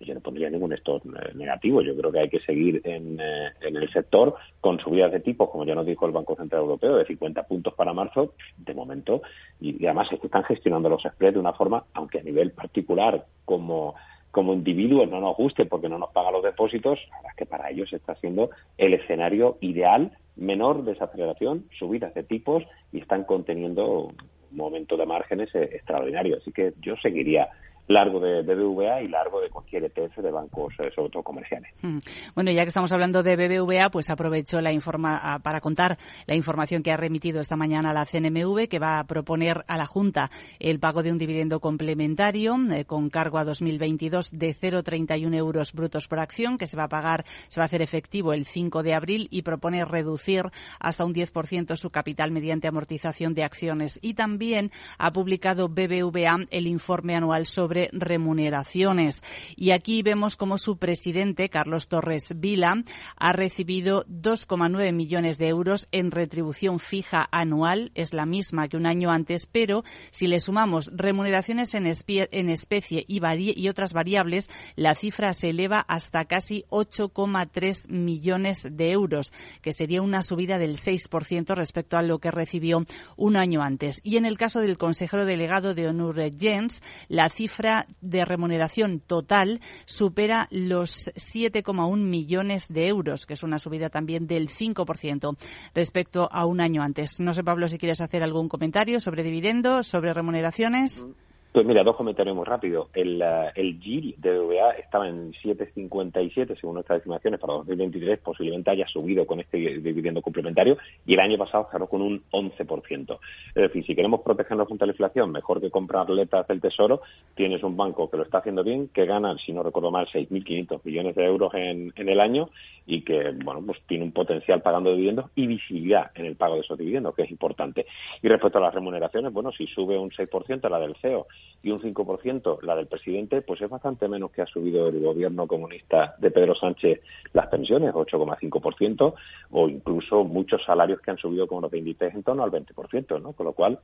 Yo 0.00 0.12
no 0.12 0.20
pondría 0.20 0.50
ningún 0.50 0.72
stop 0.72 1.02
eh, 1.06 1.32
negativo. 1.34 1.80
Yo 1.80 1.96
creo 1.96 2.10
que 2.10 2.18
hay 2.18 2.28
que 2.28 2.40
seguir 2.40 2.82
en, 2.84 3.18
eh, 3.20 3.52
en 3.60 3.76
el 3.76 3.90
sector 3.92 4.34
con 4.60 4.78
subidas 4.80 5.12
de 5.12 5.20
tipos, 5.20 5.48
como 5.50 5.64
ya 5.64 5.74
nos 5.74 5.86
dijo 5.86 6.04
el 6.06 6.12
Banco 6.12 6.36
Central 6.36 6.62
Europeo, 6.62 6.96
de 6.96 7.06
50 7.06 7.44
puntos 7.44 7.74
para 7.74 7.92
marzo, 7.92 8.34
de 8.56 8.74
momento, 8.74 9.22
y, 9.60 9.84
además 9.86 10.12
es 10.12 10.20
que 10.20 10.26
están 10.26 10.44
gestionando 10.44 10.88
los 10.88 11.02
spreads 11.02 11.34
de 11.34 11.40
una 11.40 11.52
forma, 11.52 11.84
aunque 11.94 12.18
a 12.18 12.22
nivel 12.22 12.50
particular 12.52 13.24
como 13.44 13.94
como 14.30 14.52
individuos 14.52 15.08
no 15.08 15.20
nos 15.20 15.36
guste 15.36 15.64
porque 15.64 15.88
no 15.88 15.96
nos 15.96 16.10
paga 16.10 16.32
los 16.32 16.42
depósitos, 16.42 16.98
es 16.98 17.36
que 17.36 17.46
para 17.46 17.70
ellos 17.70 17.92
está 17.92 18.16
siendo 18.16 18.50
el 18.76 18.92
escenario 18.94 19.58
ideal, 19.60 20.10
menor 20.36 20.84
desaceleración, 20.84 21.66
subidas 21.78 22.14
de 22.14 22.24
tipos 22.24 22.64
y 22.92 23.00
están 23.00 23.24
conteniendo 23.24 24.08
un 24.08 24.16
momento 24.50 24.96
de 24.96 25.06
márgenes 25.06 25.54
eh, 25.54 25.70
extraordinario. 25.72 26.38
Así 26.38 26.52
que 26.52 26.74
yo 26.80 26.96
seguiría 26.96 27.48
largo 27.88 28.20
de, 28.20 28.42
BBVA 28.42 29.02
y 29.02 29.08
largo 29.08 29.40
de 29.40 29.50
cualquier 29.50 29.84
ETF 29.84 30.18
de 30.18 30.30
bancos, 30.30 30.74
eh, 30.78 30.90
sobre 30.94 31.10
todo 31.10 31.22
comerciales. 31.22 31.70
Mm. 31.82 31.98
Bueno, 32.34 32.50
ya 32.50 32.62
que 32.62 32.68
estamos 32.68 32.92
hablando 32.92 33.22
de 33.22 33.36
BBVA, 33.36 33.90
pues 33.90 34.10
aprovecho 34.10 34.60
la 34.60 34.72
informa 34.72 35.40
para 35.42 35.60
contar 35.60 35.98
la 36.26 36.34
información 36.34 36.82
que 36.82 36.92
ha 36.92 36.96
remitido 36.96 37.40
esta 37.40 37.56
mañana 37.56 37.92
la 37.92 38.06
CNMV, 38.06 38.68
que 38.68 38.78
va 38.78 38.98
a 38.98 39.04
proponer 39.04 39.64
a 39.68 39.76
la 39.76 39.86
Junta 39.86 40.30
el 40.58 40.80
pago 40.80 41.02
de 41.02 41.12
un 41.12 41.18
dividendo 41.18 41.60
complementario 41.60 42.56
eh, 42.72 42.84
con 42.84 43.10
cargo 43.10 43.38
a 43.38 43.44
2022 43.44 44.30
de 44.30 44.54
0,31 44.54 45.34
euros 45.34 45.72
brutos 45.72 46.08
por 46.08 46.20
acción, 46.20 46.56
que 46.58 46.66
se 46.66 46.76
va 46.76 46.84
a 46.84 46.88
pagar, 46.88 47.24
se 47.48 47.60
va 47.60 47.64
a 47.64 47.66
hacer 47.66 47.82
efectivo 47.82 48.32
el 48.32 48.46
5 48.46 48.82
de 48.82 48.94
abril 48.94 49.28
y 49.30 49.42
propone 49.42 49.84
reducir 49.84 50.44
hasta 50.78 51.04
un 51.04 51.14
10% 51.14 51.76
su 51.76 51.90
capital 51.90 52.30
mediante 52.30 52.68
amortización 52.68 53.34
de 53.34 53.44
acciones. 53.44 53.98
Y 54.02 54.14
también 54.14 54.70
ha 54.98 55.12
publicado 55.12 55.68
BBVA 55.68 56.46
el 56.50 56.66
informe 56.66 57.14
anual 57.14 57.46
sobre 57.46 57.73
remuneraciones. 57.92 59.22
Y 59.56 59.70
aquí 59.70 60.02
vemos 60.02 60.36
como 60.36 60.58
su 60.58 60.78
presidente, 60.78 61.48
Carlos 61.48 61.88
Torres 61.88 62.32
Vila, 62.36 62.82
ha 63.16 63.32
recibido 63.32 64.04
2,9 64.06 64.92
millones 64.92 65.38
de 65.38 65.48
euros 65.48 65.88
en 65.92 66.10
retribución 66.10 66.78
fija 66.78 67.28
anual. 67.30 67.90
Es 67.94 68.12
la 68.12 68.26
misma 68.26 68.68
que 68.68 68.76
un 68.76 68.86
año 68.86 69.10
antes, 69.10 69.46
pero 69.46 69.84
si 70.10 70.26
le 70.26 70.40
sumamos 70.40 70.90
remuneraciones 70.94 71.74
en, 71.74 71.86
especie 71.86 73.04
y, 73.06 73.20
y 73.56 73.68
otras 73.68 73.92
variables, 73.92 74.50
la 74.76 74.94
cifra 74.94 75.32
se 75.32 75.50
eleva 75.50 75.80
hasta 75.80 76.24
casi 76.24 76.64
8,3 76.70 77.90
millones 77.90 78.66
de 78.70 78.90
euros, 78.90 79.32
que 79.62 79.72
sería 79.72 80.02
una 80.02 80.22
subida 80.22 80.58
del 80.58 80.76
6% 80.76 81.54
respecto 81.54 81.96
a 81.96 82.02
lo 82.02 82.18
que 82.18 82.30
recibió 82.30 82.84
un 83.16 83.36
año 83.36 83.62
antes. 83.62 84.00
Y 84.02 84.16
en 84.16 84.26
el 84.26 84.38
caso 84.38 84.60
del 84.60 84.78
consejero 84.78 85.24
delegado 85.24 85.74
de 85.74 85.88
Onur 85.88 86.20
Jens, 86.38 86.82
la 87.08 87.28
cifra 87.28 87.63
de 88.00 88.24
remuneración 88.24 89.00
total 89.00 89.60
supera 89.84 90.48
los 90.50 91.10
7,1 91.14 91.96
millones 91.96 92.68
de 92.68 92.88
euros, 92.88 93.26
que 93.26 93.34
es 93.34 93.42
una 93.42 93.58
subida 93.58 93.90
también 93.90 94.26
del 94.26 94.48
5% 94.48 95.36
respecto 95.74 96.28
a 96.30 96.46
un 96.46 96.60
año 96.60 96.82
antes. 96.82 97.20
No 97.20 97.32
sé, 97.32 97.42
Pablo, 97.42 97.68
si 97.68 97.78
quieres 97.78 98.00
hacer 98.00 98.22
algún 98.22 98.48
comentario 98.48 99.00
sobre 99.00 99.22
dividendos, 99.22 99.86
sobre 99.86 100.12
remuneraciones. 100.12 101.06
Pues 101.54 101.64
mira, 101.64 101.84
dos 101.84 101.94
comentarios 101.94 102.34
muy 102.34 102.44
rápidos. 102.44 102.88
El, 102.94 103.22
uh, 103.22 103.52
el 103.54 103.78
de 103.78 104.38
BBVA 104.38 104.70
estaba 104.72 105.08
en 105.08 105.32
7,57 105.34 106.58
según 106.58 106.74
nuestras 106.74 106.96
estimaciones 106.96 107.38
para 107.38 107.52
2023, 107.52 108.18
posiblemente 108.18 108.72
haya 108.72 108.88
subido 108.88 109.24
con 109.24 109.38
este 109.38 109.58
dividendo 109.78 110.20
complementario 110.20 110.76
y 111.06 111.14
el 111.14 111.20
año 111.20 111.38
pasado 111.38 111.68
cerró 111.70 111.86
con 111.86 112.02
un 112.02 112.24
11%. 112.32 113.18
Es 113.50 113.54
decir, 113.54 113.86
si 113.86 113.94
queremos 113.94 114.22
protegernos 114.22 114.66
contra 114.66 114.88
la 114.88 114.94
inflación, 114.94 115.30
mejor 115.30 115.60
que 115.60 115.70
comprar 115.70 116.10
letras 116.10 116.44
del 116.48 116.60
Tesoro, 116.60 117.02
tienes 117.36 117.62
un 117.62 117.76
banco 117.76 118.10
que 118.10 118.16
lo 118.16 118.24
está 118.24 118.38
haciendo 118.38 118.64
bien, 118.64 118.88
que 118.88 119.06
gana, 119.06 119.38
si 119.38 119.52
no 119.52 119.62
recuerdo 119.62 119.92
mal, 119.92 120.08
6.500 120.08 120.80
millones 120.82 121.14
de 121.14 121.24
euros 121.24 121.54
en, 121.54 121.92
en 121.94 122.08
el 122.08 122.18
año 122.18 122.50
y 122.84 123.02
que, 123.02 123.30
bueno, 123.44 123.62
pues 123.64 123.78
tiene 123.86 124.02
un 124.02 124.10
potencial 124.12 124.60
pagando 124.60 124.90
dividendos 124.90 125.30
y 125.36 125.46
visibilidad 125.46 126.10
en 126.16 126.26
el 126.26 126.34
pago 126.34 126.56
de 126.56 126.62
esos 126.62 126.76
dividendos, 126.76 127.14
que 127.14 127.22
es 127.22 127.30
importante. 127.30 127.86
Y 128.22 128.28
respecto 128.28 128.58
a 128.58 128.62
las 128.62 128.74
remuneraciones, 128.74 129.32
bueno, 129.32 129.52
si 129.52 129.68
sube 129.68 129.96
un 129.96 130.10
6% 130.10 130.68
la 130.68 130.80
del 130.80 130.96
CEO 130.96 131.28
y 131.64 131.70
un 131.70 131.80
5% 131.80 132.60
la 132.62 132.76
del 132.76 132.86
presidente, 132.86 133.40
pues 133.40 133.60
es 133.62 133.70
bastante 133.70 134.06
menos 134.06 134.30
que 134.30 134.42
ha 134.42 134.46
subido 134.46 134.88
el 134.88 135.00
gobierno 135.00 135.46
comunista 135.46 136.14
de 136.18 136.30
Pedro 136.30 136.54
Sánchez 136.54 137.00
las 137.32 137.46
pensiones, 137.46 137.94
8,5%, 137.94 139.14
o 139.50 139.68
incluso 139.68 140.24
muchos 140.24 140.62
salarios 140.62 141.00
que 141.00 141.10
han 141.10 141.18
subido 141.18 141.46
como 141.46 141.62
los 141.62 141.70
23 141.70 142.14
en 142.14 142.22
torno 142.22 142.44
al 142.44 142.50
20%, 142.50 143.20
¿no? 143.20 143.32
Con 143.32 143.46
lo 143.46 143.54
cual, 143.54 143.80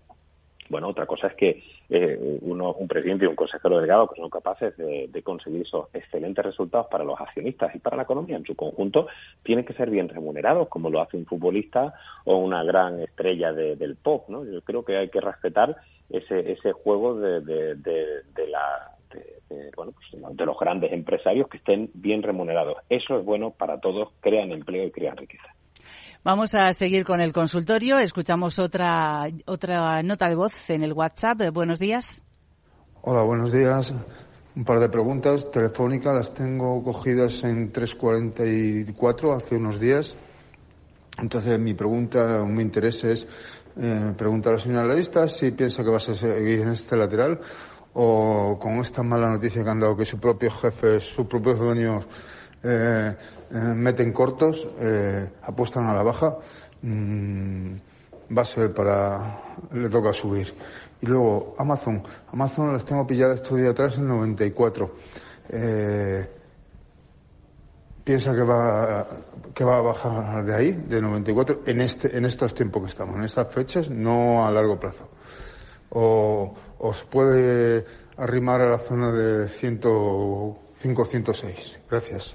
bueno, 0.68 0.88
otra 0.88 1.06
cosa 1.06 1.28
es 1.28 1.34
que 1.34 1.62
eh, 1.88 2.38
uno, 2.42 2.74
un 2.74 2.86
presidente 2.86 3.24
y 3.24 3.28
un 3.28 3.34
consejero 3.34 3.76
delegado 3.76 4.08
que 4.08 4.20
son 4.20 4.28
capaces 4.28 4.76
de, 4.76 5.22
conseguir 5.24 5.62
esos 5.62 5.88
excelentes 5.94 6.44
resultados 6.44 6.86
para 6.90 7.02
los 7.02 7.18
accionistas 7.18 7.74
y 7.74 7.78
para 7.78 7.96
la 7.96 8.02
economía 8.02 8.36
en 8.36 8.44
su 8.44 8.54
conjunto, 8.54 9.06
tienen 9.42 9.64
que 9.64 9.72
ser 9.72 9.88
bien 9.88 10.10
remunerados, 10.10 10.68
como 10.68 10.90
lo 10.90 11.00
hace 11.00 11.16
un 11.16 11.24
futbolista 11.24 11.94
o 12.26 12.36
una 12.36 12.62
gran 12.62 13.00
estrella 13.00 13.54
del 13.54 13.96
pop, 13.96 14.28
¿no? 14.28 14.44
Yo 14.44 14.60
creo 14.60 14.84
que 14.84 14.98
hay 14.98 15.08
que 15.08 15.20
respetar 15.22 15.78
ese, 16.10 16.52
ese 16.52 16.72
juego 16.72 17.14
de, 17.14 17.40
de, 17.40 18.46
la 18.48 18.96
bueno, 19.76 19.92
pues 19.92 20.36
de 20.36 20.46
los 20.46 20.58
grandes 20.58 20.92
empresarios 20.92 21.48
que 21.48 21.56
estén 21.56 21.90
bien 21.94 22.22
remunerados. 22.22 22.76
Eso 22.88 23.18
es 23.18 23.24
bueno 23.24 23.50
para 23.50 23.80
todos, 23.80 24.10
crean 24.20 24.52
empleo 24.52 24.84
y 24.86 24.90
crean 24.90 25.16
riqueza. 25.16 25.48
Vamos 26.22 26.54
a 26.54 26.72
seguir 26.74 27.04
con 27.04 27.20
el 27.20 27.32
consultorio. 27.32 27.98
Escuchamos 27.98 28.58
otra, 28.58 29.26
otra 29.46 30.02
nota 30.02 30.28
de 30.28 30.34
voz 30.34 30.68
en 30.70 30.82
el 30.82 30.92
WhatsApp. 30.92 31.50
Buenos 31.52 31.78
días. 31.78 32.22
Hola, 33.02 33.22
buenos 33.22 33.52
días. 33.52 33.94
Un 34.54 34.64
par 34.64 34.80
de 34.80 34.90
preguntas 34.90 35.50
telefónicas. 35.50 36.14
Las 36.14 36.34
tengo 36.34 36.84
cogidas 36.84 37.42
en 37.44 37.72
344 37.72 39.32
hace 39.32 39.56
unos 39.56 39.80
días. 39.80 40.14
Entonces, 41.18 41.58
mi 41.58 41.74
pregunta, 41.74 42.44
mi 42.44 42.62
interés 42.62 43.02
es 43.04 43.26
eh, 43.76 44.12
preguntar 44.16 44.52
a 44.52 44.56
la 44.56 44.62
señora 44.62 44.82
analista 44.82 45.28
si 45.28 45.50
piensa 45.52 45.82
que 45.82 45.90
vas 45.90 46.08
a 46.08 46.16
seguir 46.16 46.60
en 46.60 46.70
este 46.70 46.96
lateral 46.96 47.40
o 47.94 48.58
con 48.60 48.78
esta 48.78 49.02
mala 49.02 49.28
noticia 49.28 49.64
que 49.64 49.70
han 49.70 49.80
dado 49.80 49.96
que 49.96 50.04
su 50.04 50.18
propio 50.18 50.50
jefe, 50.50 51.00
sus 51.00 51.26
propios 51.26 51.58
dueños 51.58 52.06
eh, 52.62 53.14
eh, 53.52 53.56
meten 53.56 54.12
cortos, 54.12 54.68
eh, 54.78 55.28
apuestan 55.42 55.86
a 55.86 55.94
la 55.94 56.02
baja, 56.02 56.36
mm, 56.82 57.74
va 58.36 58.42
a 58.42 58.44
ser 58.44 58.72
para, 58.72 59.40
le 59.72 59.88
toca 59.88 60.12
subir. 60.12 60.54
Y 61.00 61.06
luego 61.06 61.54
Amazon, 61.58 62.02
Amazon 62.32 62.72
las 62.72 62.84
tengo 62.84 63.06
pilladas 63.06 63.40
estos 63.40 63.58
días 63.58 63.70
atrás 63.70 63.96
en 63.96 64.06
94. 64.06 64.94
Eh, 65.48 66.39
piensa 68.10 68.34
que 68.34 68.42
va 68.42 69.06
que 69.54 69.62
va 69.62 69.76
a 69.76 69.80
bajar 69.82 70.44
de 70.44 70.52
ahí, 70.52 70.72
de 70.72 71.00
94, 71.00 71.62
en 71.64 71.80
este 71.80 72.16
en 72.16 72.24
estos 72.24 72.52
tiempos 72.54 72.82
que 72.82 72.88
estamos, 72.88 73.14
en 73.14 73.22
estas 73.22 73.54
fechas, 73.54 73.88
no 73.88 74.44
a 74.44 74.50
largo 74.50 74.80
plazo. 74.80 75.08
O 75.90 76.52
os 76.78 77.04
puede 77.04 77.84
arrimar 78.16 78.62
a 78.62 78.70
la 78.70 78.78
zona 78.78 79.12
de 79.12 79.46
105, 79.46 81.04
106. 81.04 81.78
Gracias. 81.88 82.34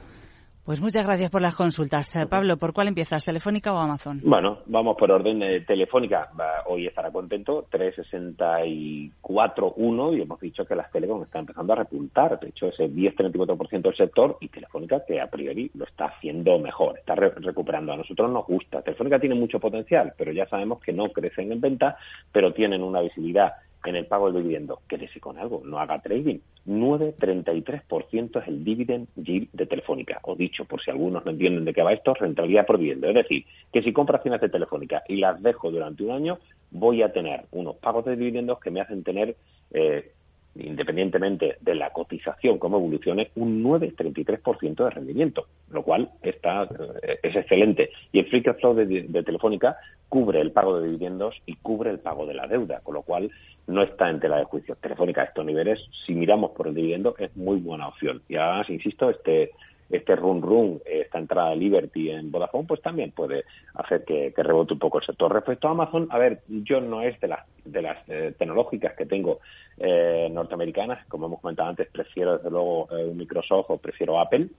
Pues 0.65 0.81
muchas 0.81 1.05
gracias 1.05 1.29
por 1.29 1.43
las 1.43 1.53
consultas. 1.53 2.15
Eh, 2.15 2.25
Pablo, 2.27 2.57
¿por 2.57 2.74
cuál 2.74 2.88
empiezas? 2.88 3.24
¿Telefónica 3.24 3.72
o 3.72 3.77
Amazon? 3.77 4.19
Bueno, 4.24 4.62
vamos 4.65 4.98
por 4.98 5.12
orden. 5.12 5.38
de 5.38 5.62
telefónica, 5.62 6.31
hoy 6.65 6.88
estará 6.88 7.12
contento, 7.12 7.67
364.1 7.69 10.17
y 10.17 10.22
hemos 10.22 10.39
dicho 10.39 10.65
que 10.65 10.74
las 10.74 10.91
telecom 10.91 11.22
están 11.22 11.41
empezando 11.41 11.74
a 11.74 11.75
repuntar. 11.75 12.39
De 12.39 12.48
hecho, 12.48 12.69
ese 12.69 12.89
10-34% 12.89 13.81
del 13.84 13.95
sector 13.95 14.39
y 14.41 14.48
Telefónica 14.48 15.05
que 15.05 15.22
a 15.22 15.29
priori 15.29 15.69
lo 15.75 15.86
está 15.86 16.05
haciendo 16.05 16.57
mejor, 16.57 16.98
está 16.98 17.13
recuperando. 17.13 17.93
A 17.93 17.98
nosotros 17.98 18.31
nos 18.31 18.48
gusta. 18.48 18.81
Telefónica 18.81 19.19
tiene 19.19 19.36
mucho 19.36 19.60
potencial, 19.60 20.15
pero 20.17 20.31
ya 20.31 20.48
sabemos 20.48 20.81
que 20.81 20.93
no 20.93 21.10
crecen 21.10 21.51
en 21.51 21.62
venta, 21.62 21.95
pero 22.31 22.53
tienen 22.53 22.81
una 22.81 23.01
visibilidad 23.01 23.53
en 23.89 23.98
el 23.98 24.06
pago 24.06 24.32
del 24.32 24.44
dividendo. 24.44 24.82
Quédese 24.88 25.20
con 25.20 25.38
algo, 25.38 25.62
no 25.65 25.80
haga 25.80 26.01
trading. 26.01 26.39
9,33% 26.68 28.42
es 28.42 28.48
el 28.48 28.63
dividend 28.63 29.08
yield 29.15 29.50
de 29.54 29.65
Telefónica. 29.65 30.20
O 30.24 30.36
dicho, 30.36 30.65
por 30.65 30.82
si 30.82 30.92
algunos 30.92 31.25
no 31.25 31.32
entienden 31.32 31.65
de 31.65 31.74
qué 31.74 31.84
va 31.84 31.94
esto, 31.94 32.13
rentabilidad 32.13 32.65
por 32.65 32.77
dividendo. 32.77 33.08
Es 33.10 33.15
decir, 33.15 33.46
que 33.72 33.82
si 33.82 33.94
compro 33.94 34.15
acciones 34.15 34.42
de 34.42 34.50
Telefónica 34.50 35.04
y 35.08 35.18
las 35.18 35.42
dejo 35.42 35.72
durante 35.72 36.04
un 36.04 36.12
año, 36.12 36.39
voy 36.72 37.01
a 37.01 37.13
tener 37.13 37.46
unos 37.51 37.75
pagos 37.77 38.06
de 38.06 38.15
dividendos 38.15 38.60
que 38.60 38.72
me 38.72 38.82
hacen 38.82 39.04
tener 39.04 39.36
eh, 39.72 40.12
independientemente 40.56 41.58
de 41.60 41.75
la 41.75 41.92
cotización 41.92 42.58
como 42.58 42.77
evolucione, 42.77 43.32
un 43.36 43.63
9,33% 43.63 44.86
de 44.86 44.89
rendimiento, 44.89 45.48
lo 45.70 45.84
cual 45.84 46.12
está, 46.22 46.63
eh, 47.04 47.20
es 47.22 47.36
excelente. 47.36 47.89
Y 48.12 48.20
el 48.20 48.27
free 48.27 48.42
cash 48.42 48.60
flow 48.60 48.74
de, 48.74 48.86
de, 48.86 49.24
Telefónica 49.24 49.77
cubre 50.08 50.39
el 50.39 50.51
pago 50.51 50.80
de 50.80 50.88
dividendos 50.88 51.36
y 51.46 51.56
cubre 51.56 51.92
el 51.92 52.00
pago 52.00 52.25
de 52.25 52.36
la 52.36 52.48
deuda, 52.48 52.80
con 52.82 52.94
lo 52.94 53.01
cual 53.01 53.30
no 53.67 53.84
está 53.84 54.10
en 54.10 54.19
tela 54.19 54.38
de 54.38 54.45
juicio. 54.45 54.75
Telefónica 54.75 55.22
a 55.22 55.25
estos 55.25 55.45
niveles, 55.45 55.84
si 56.05 56.13
miramos 56.13 56.51
por 56.51 56.67
el 56.67 56.75
dividendo, 56.75 57.15
es 57.17 57.36
muy 57.36 57.60
buena 57.60 57.88
opción. 57.88 58.22
Y 58.29 58.36
además, 58.36 58.69
insisto, 58.69 59.10
este 59.10 59.51
este 59.89 60.15
run 60.15 60.41
run, 60.41 60.81
esta 60.86 61.19
entrada 61.19 61.51
de 61.51 61.57
Liberty 61.57 62.10
en 62.10 62.31
Vodafone, 62.31 62.67
pues 62.67 62.81
también 62.81 63.12
puede 63.12 63.45
hacer 63.75 64.03
que, 64.03 64.34
rebote 64.36 64.74
un 64.74 64.79
poco 64.79 65.00
el 65.00 65.05
sector. 65.05 65.31
Respecto 65.31 65.67
a 65.67 65.72
Amazon, 65.72 66.07
a 66.10 66.17
ver, 66.17 66.41
yo 66.48 66.81
no 66.81 67.01
es 67.01 67.19
de 67.19 67.27
las 67.27 67.45
de 67.63 67.81
las 67.81 67.98
eh, 68.10 68.34
tecnológicas 68.38 68.93
que 68.93 69.05
tengo 69.05 69.39
eh, 69.77 70.29
norteamericanas, 70.31 71.05
como 71.07 71.27
hemos 71.27 71.41
comentado 71.41 71.69
antes, 71.69 71.88
prefiero 71.91 72.38
desde 72.38 72.50
luego 72.50 72.88
eh, 72.91 73.12
Microsoft 73.15 73.69
o 73.69 73.77
prefiero 73.77 74.19
Apple 74.19 74.50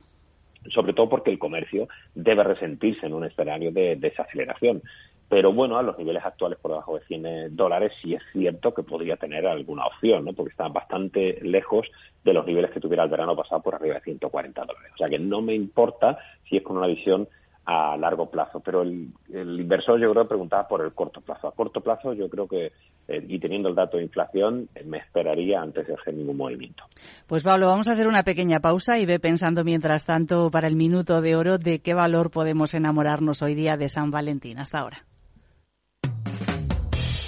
sobre 0.71 0.93
todo 0.93 1.09
porque 1.09 1.31
el 1.31 1.39
comercio 1.39 1.89
debe 2.15 2.45
resentirse 2.45 3.07
en 3.07 3.15
un 3.15 3.25
escenario 3.25 3.73
de 3.73 3.97
desaceleración. 3.97 4.83
pero 5.29 5.53
bueno, 5.53 5.77
a 5.77 5.83
los 5.83 5.99
niveles 5.99 6.25
actuales 6.25 6.57
por 6.61 6.71
debajo 6.71 6.99
de 6.99 7.05
100 7.07 7.57
dólares 7.57 7.93
sí 8.01 8.15
es 8.15 8.23
cierto 8.33 8.73
que 8.73 8.85
podría 8.85 9.17
tener 9.17 9.45
alguna 9.45 9.85
opción, 9.87 10.25
¿no? 10.25 10.33
Porque 10.33 10.53
está 10.53 10.69
bastante 10.69 11.41
lejos 11.43 11.89
de 12.23 12.33
los 12.33 12.47
niveles 12.47 12.71
que 12.71 12.79
tuviera 12.79 13.03
el 13.03 13.11
verano 13.11 13.35
pasado 13.35 13.61
por 13.61 13.75
arriba 13.75 13.97
de 13.97 14.03
140 14.03 14.65
dólares. 14.65 14.93
O 14.95 14.97
sea 14.97 15.09
que 15.09 15.19
no 15.19 15.43
me 15.43 15.55
importa 15.55 16.19
si 16.49 16.59
es 16.59 16.63
con 16.63 16.77
una 16.77 16.87
visión 16.87 17.29
a 17.67 17.97
largo 17.97 18.31
plazo. 18.31 18.61
Pero 18.61 18.83
el, 18.83 19.13
inversor 19.29 20.01
yo 20.01 20.11
creo 20.13 20.25
que 20.25 20.29
preguntaba 20.29 20.67
por 20.67 20.85
el 20.85 20.93
corto 20.93 21.21
plazo. 21.21 21.49
A 21.49 21.53
corto 21.53 21.81
plazo 21.81 22.15
yo 22.15 22.31
creo 22.31 22.47
que, 22.47 22.73
eh, 23.09 23.25
y 23.29 23.39
teniendo 23.39 23.69
el 23.69 23.75
dato 23.75 23.97
de 23.97 24.05
inflación, 24.05 24.69
eh, 24.75 24.85
me 24.85 24.99
esperaría 24.99 25.61
antes 25.61 25.87
de 25.87 25.95
hacer 25.95 26.15
ningún 26.15 26.37
movimiento. 26.37 26.85
Pues 27.27 27.43
Pablo, 27.43 27.67
vamos 27.67 27.89
a 27.89 27.93
hacer 27.93 28.07
una 28.09 28.23
pequeña 28.23 28.61
pausa 28.61 28.99
y 28.99 29.07
ve 29.07 29.19
pensando 29.19 29.65
mientras 29.65 30.07
tanto 30.07 30.51
para 30.51 30.69
el 30.69 30.77
minuto 30.77 31.21
de 31.21 31.37
oro 31.37 31.59
de 31.59 31.81
qué 31.81 31.93
valor 31.93 32.31
podemos 32.31 32.73
enamorarnos 32.73 33.43
hoy 33.43 33.55
día 33.55 33.77
de 33.77 33.89
San 33.89 34.11
Valentín. 34.11 34.59
Hasta 34.59 34.79
ahora. 34.79 35.05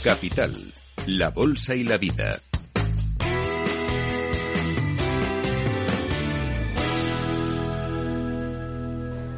Capital, 0.05 0.53
la 1.09 1.31
Bolsa 1.31 1.75
y 1.75 1.83
la 1.83 1.99
Vida. 1.99 2.31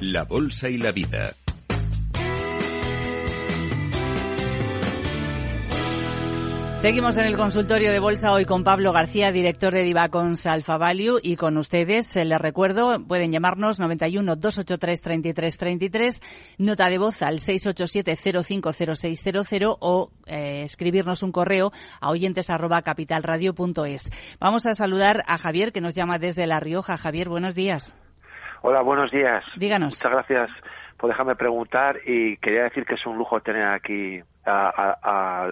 la 0.00 0.24
Bolsa 0.24 0.68
y 0.70 0.78
la 0.78 0.92
Vida. 0.92 1.30
Seguimos 6.78 7.18
en 7.18 7.26
el 7.26 7.36
consultorio 7.36 7.92
de 7.92 7.98
bolsa 7.98 8.32
hoy 8.32 8.46
con 8.46 8.64
Pablo 8.64 8.94
García, 8.94 9.32
director 9.32 9.74
de 9.74 9.82
Divacons 9.82 10.46
Alpha 10.46 10.78
Value 10.78 11.18
y 11.22 11.36
con 11.36 11.58
ustedes. 11.58 12.16
Les 12.16 12.38
recuerdo, 12.38 13.04
pueden 13.06 13.30
llamarnos 13.30 13.78
91 13.78 14.36
283 14.36 15.00
3333, 15.02 16.20
nota 16.56 16.88
de 16.88 16.96
voz 16.96 17.20
al 17.20 17.38
687 17.38 18.42
050600 18.42 19.76
o 19.80 20.10
eh, 20.24 20.62
escribirnos 20.62 21.22
un 21.22 21.32
correo 21.32 21.70
a 22.00 22.08
oyentes 22.08 22.46
capitalradio.es. 22.46 24.08
Vamos 24.40 24.64
a 24.64 24.74
saludar 24.74 25.22
a 25.26 25.36
Javier 25.36 25.72
que 25.72 25.82
nos 25.82 25.92
llama 25.92 26.18
desde 26.18 26.46
La 26.46 26.60
Rioja. 26.60 26.96
Javier, 26.96 27.28
buenos 27.28 27.54
días. 27.54 27.94
Hola, 28.62 28.82
buenos 28.82 29.10
días. 29.10 29.44
Díganos. 29.56 29.94
Muchas 29.94 30.12
gracias 30.12 30.50
por 30.98 31.08
dejarme 31.08 31.34
preguntar 31.34 31.98
y 32.04 32.36
quería 32.36 32.64
decir 32.64 32.84
que 32.84 32.94
es 32.94 33.06
un 33.06 33.16
lujo 33.16 33.40
tener 33.40 33.66
aquí 33.66 34.20
a, 34.44 35.48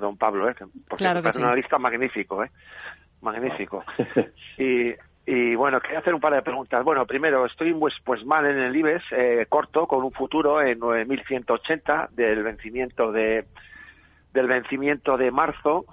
don 0.00 0.16
Pablo, 0.16 0.48
¿eh? 0.48 0.54
porque 0.88 1.04
claro 1.04 1.20
es 1.20 1.36
un 1.36 1.44
analista 1.44 1.78
magnífico, 1.78 2.42
¿eh? 2.42 2.50
Magnífico. 3.20 3.84
y, 4.58 4.94
y 5.26 5.54
bueno, 5.54 5.80
quería 5.80 5.98
hacer 5.98 6.14
un 6.14 6.20
par 6.20 6.32
de 6.32 6.40
preguntas. 6.40 6.82
Bueno, 6.82 7.04
primero, 7.06 7.44
estoy 7.44 7.74
pues, 7.74 7.94
pues 8.02 8.24
mal 8.24 8.46
en 8.46 8.58
el 8.58 8.74
IBEX, 8.74 9.04
eh, 9.12 9.46
corto, 9.48 9.86
con 9.86 10.02
un 10.02 10.12
futuro 10.12 10.62
en 10.62 10.80
9.180 10.80 12.08
del 12.10 12.42
vencimiento 12.42 13.12
de 13.12 13.44
del 14.32 14.46
vencimiento 14.46 15.16
de 15.16 15.32
marzo 15.32 15.86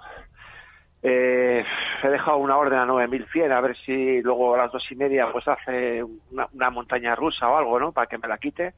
eh, 1.02 1.64
he 2.02 2.08
dejado 2.08 2.38
una 2.38 2.56
orden 2.56 2.78
a 2.78 2.86
9.100 2.86 3.52
a 3.52 3.60
ver 3.60 3.76
si 3.76 4.20
luego 4.22 4.54
a 4.54 4.58
las 4.58 4.72
dos 4.72 4.90
y 4.90 4.96
media 4.96 5.30
pues 5.30 5.46
hace 5.46 6.02
una, 6.02 6.70
montaña 6.70 7.14
rusa 7.14 7.48
o 7.48 7.56
algo, 7.56 7.78
¿no? 7.78 7.92
Para 7.92 8.08
que 8.08 8.18
me 8.18 8.28
la 8.28 8.38
quite. 8.38 8.74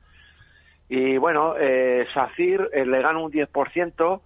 Y 0.88 1.16
bueno, 1.16 1.54
eh, 1.58 2.06
SACIR 2.12 2.70
eh, 2.72 2.84
le 2.84 3.00
gano 3.00 3.24
un 3.24 3.32
10%. 3.32 4.20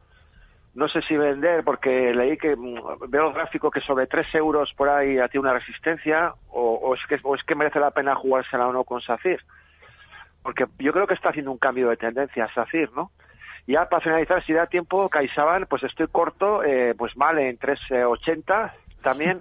No 0.74 0.88
sé 0.88 1.02
si 1.02 1.16
vender 1.16 1.62
porque 1.62 2.12
leí 2.12 2.36
que 2.36 2.56
mm, 2.56 3.08
veo 3.08 3.28
el 3.28 3.34
gráfico 3.34 3.70
que 3.70 3.80
sobre 3.80 4.08
3 4.08 4.34
euros 4.34 4.74
por 4.74 4.88
ahí 4.88 5.16
tiene 5.30 5.46
una 5.46 5.52
resistencia 5.52 6.34
o, 6.50 6.94
es 6.94 7.06
que, 7.06 7.20
o 7.22 7.36
es 7.36 7.44
que 7.44 7.54
merece 7.54 7.78
la 7.78 7.92
pena 7.92 8.16
jugársela 8.16 8.66
o 8.66 8.72
no 8.72 8.82
con 8.82 9.00
SACIR. 9.00 9.40
Porque 10.42 10.66
yo 10.78 10.92
creo 10.92 11.06
que 11.06 11.14
está 11.14 11.28
haciendo 11.28 11.52
un 11.52 11.58
cambio 11.58 11.90
de 11.90 11.96
tendencia 11.96 12.48
SACIR, 12.52 12.90
¿no? 12.92 13.12
Ya 13.66 13.86
para 13.88 14.02
finalizar, 14.02 14.44
si 14.44 14.52
da 14.52 14.66
tiempo, 14.66 15.08
CaixaBank, 15.08 15.68
pues 15.68 15.82
estoy 15.84 16.06
corto, 16.08 16.62
eh, 16.62 16.94
pues 16.96 17.16
mal 17.16 17.38
en 17.38 17.58
3.80 17.58 18.72
también. 19.02 19.38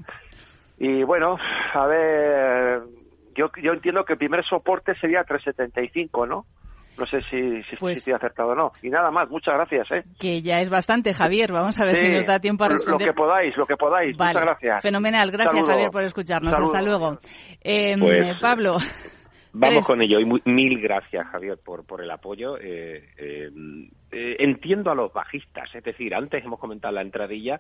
y 0.78 1.04
bueno, 1.04 1.38
a 1.74 1.86
ver, 1.88 2.84
yo, 3.36 3.52
yo 3.62 3.74
entiendo 3.74 4.06
que 4.06 4.14
el 4.14 4.20
primer 4.20 4.46
soporte 4.46 4.96
sería 4.96 5.24
3.75, 5.24 6.28
¿no? 6.28 6.46
No 6.98 7.08
sé 7.08 7.22
si, 7.24 7.64
si, 7.64 7.76
pues 7.78 7.98
estoy 7.98 8.14
acertado 8.14 8.50
o 8.50 8.56
no. 8.56 8.72
Y 8.84 8.90
nada 8.90 9.10
más, 9.10 9.28
muchas 9.28 9.56
gracias. 9.56 9.92
¿eh? 9.92 10.04
Que 10.20 10.44
ya 10.44 10.60
es 10.62 10.70
bastante, 10.70 11.12
Javier. 11.12 11.52
Vamos 11.52 11.80
a 11.80 11.86
ver 11.86 11.96
si 11.96 12.08
nos 12.08 12.26
da 12.28 12.40
tiempo 12.40 12.66
a 12.66 12.70
responder. 12.70 13.08
Lo 13.08 13.14
que 13.14 13.18
podáis, 13.18 13.58
lo 13.58 13.66
que 13.66 13.76
podáis. 13.76 14.16
Muchas 14.18 14.34
gracias. 14.36 14.84
Fenomenal. 14.84 15.32
Gracias, 15.32 15.68
Javier, 15.68 15.90
por 15.90 16.04
escucharnos. 16.04 16.58
Hasta 16.58 16.82
luego. 16.84 17.18
Eh, 17.62 17.96
pues, 18.00 18.40
Pablo. 18.40 18.78
Vamos 19.54 19.86
con 19.88 20.02
ello. 20.02 20.20
Y 20.20 20.26
mil 20.46 20.80
gracias, 20.82 21.26
Javier, 21.30 21.58
por, 21.64 21.84
por 21.86 22.04
el 22.04 22.12
apoyo. 22.12 22.58
Eh, 22.60 23.10
eh, 23.18 23.50
eh, 24.14 24.38
entiendo 24.40 24.92
a 24.92 24.96
los 24.96 25.12
bajistas, 25.12 25.74
es 25.74 25.84
decir, 25.84 26.14
antes 26.14 26.44
hemos 26.44 26.60
comentado 26.60 26.92
en 26.92 26.96
la 26.96 27.02
entradilla 27.02 27.60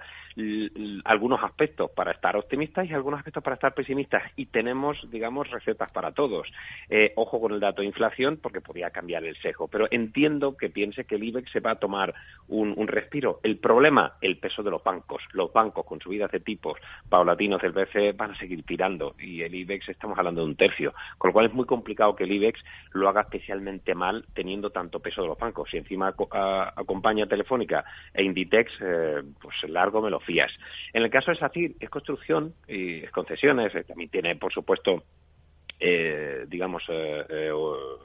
algunos 1.03 1.43
aspectos 1.43 1.91
para 1.91 2.11
estar 2.11 2.35
optimistas 2.35 2.87
y 2.87 2.93
algunos 2.93 3.19
aspectos 3.19 3.43
para 3.43 3.55
estar 3.55 3.73
pesimistas 3.73 4.23
y 4.35 4.45
tenemos, 4.45 4.97
digamos, 5.09 5.49
recetas 5.49 5.91
para 5.91 6.11
todos. 6.11 6.51
Eh, 6.89 7.13
ojo 7.15 7.41
con 7.41 7.53
el 7.53 7.59
dato 7.59 7.81
de 7.81 7.87
inflación 7.87 8.37
porque 8.41 8.61
podría 8.61 8.91
cambiar 8.91 9.23
el 9.23 9.35
sesgo, 9.37 9.67
pero 9.67 9.87
entiendo 9.91 10.55
que 10.55 10.69
piense 10.69 11.05
que 11.05 11.15
el 11.15 11.23
IBEX 11.23 11.51
se 11.51 11.59
va 11.59 11.71
a 11.71 11.75
tomar 11.79 12.13
un, 12.47 12.87
respiro. 12.87 13.39
El 13.43 13.57
problema, 13.57 14.13
el 14.21 14.37
peso 14.37 14.61
de 14.61 14.69
los 14.69 14.83
bancos. 14.83 15.23
Los 15.31 15.51
bancos 15.51 15.85
con 15.85 15.99
subidas 15.99 16.31
de 16.31 16.39
tipos 16.39 16.77
paulatinos 17.09 17.61
del 17.61 17.71
BCE 17.71 18.11
van 18.13 18.31
a 18.31 18.35
seguir 18.35 18.63
tirando 18.63 19.15
y 19.19 19.41
el 19.41 19.55
IBEX 19.55 19.89
estamos 19.89 20.17
hablando 20.17 20.41
de 20.41 20.47
un 20.47 20.55
tercio, 20.55 20.93
con 21.17 21.29
lo 21.29 21.33
cual 21.33 21.45
es 21.47 21.53
muy 21.53 21.65
complicado 21.65 22.15
que 22.15 22.25
el 22.25 22.31
IBEX 22.31 22.63
lo 22.91 23.09
haga 23.09 23.21
especialmente 23.21 23.95
mal 23.95 24.25
teniendo 24.33 24.69
tanto 24.69 24.99
peso 24.99 25.21
de 25.21 25.29
los 25.29 25.37
bancos 25.37 25.73
y 25.73 25.77
encima 25.77 26.11
acompaña 26.75 27.27
Telefónica 27.27 27.83
e 28.13 28.23
Inditex, 28.23 28.71
eh, 28.81 29.23
pues 29.41 29.55
largo 29.69 30.01
me 30.01 30.09
lo 30.09 30.19
fías. 30.19 30.51
En 30.93 31.03
el 31.03 31.09
caso 31.09 31.31
de 31.31 31.37
SACIR, 31.37 31.75
es 31.79 31.89
construcción 31.89 32.53
y 32.67 33.03
es 33.03 33.11
concesiones, 33.11 33.73
eh, 33.75 33.83
también 33.83 34.09
tiene, 34.09 34.35
por 34.35 34.53
supuesto, 34.53 35.03
eh, 35.85 36.45
digamos, 36.47 36.81
eh, 36.87 37.51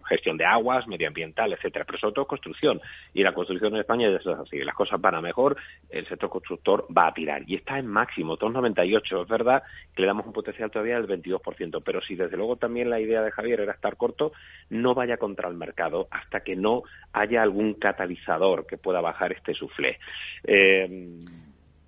gestión 0.08 0.36
de 0.36 0.44
aguas, 0.44 0.88
medioambiental, 0.88 1.52
etcétera, 1.52 1.84
pero 1.84 1.96
sobre 1.96 2.14
todo 2.14 2.26
construcción. 2.26 2.80
Y 3.14 3.22
la 3.22 3.32
construcción 3.32 3.72
en 3.72 3.80
España 3.80 4.08
es 4.08 4.26
así, 4.26 4.58
las 4.58 4.74
cosas 4.74 5.00
van 5.00 5.14
a 5.14 5.20
mejor, 5.20 5.56
el 5.88 6.04
sector 6.08 6.28
constructor 6.28 6.88
va 6.96 7.06
a 7.06 7.14
tirar. 7.14 7.42
Y 7.46 7.54
está 7.54 7.78
en 7.78 7.86
máximo, 7.86 8.36
2,98. 8.36 9.22
Es 9.22 9.28
verdad 9.28 9.62
que 9.94 10.02
le 10.02 10.08
damos 10.08 10.26
un 10.26 10.32
potencial 10.32 10.72
todavía 10.72 11.00
del 11.00 11.06
22%, 11.06 11.80
pero 11.84 12.00
si 12.02 12.16
desde 12.16 12.36
luego 12.36 12.56
también 12.56 12.90
la 12.90 12.98
idea 12.98 13.22
de 13.22 13.30
Javier 13.30 13.60
era 13.60 13.74
estar 13.74 13.96
corto, 13.96 14.32
no 14.70 14.94
vaya 14.94 15.16
contra 15.16 15.48
el 15.48 15.54
mercado 15.54 16.08
hasta 16.10 16.40
que 16.40 16.56
no 16.56 16.82
haya 17.12 17.42
algún 17.42 17.74
catalizador 17.74 18.66
que 18.66 18.76
pueda 18.76 19.00
bajar 19.00 19.30
este 19.30 19.54
suflé. 19.54 20.00
Eh, 20.42 21.24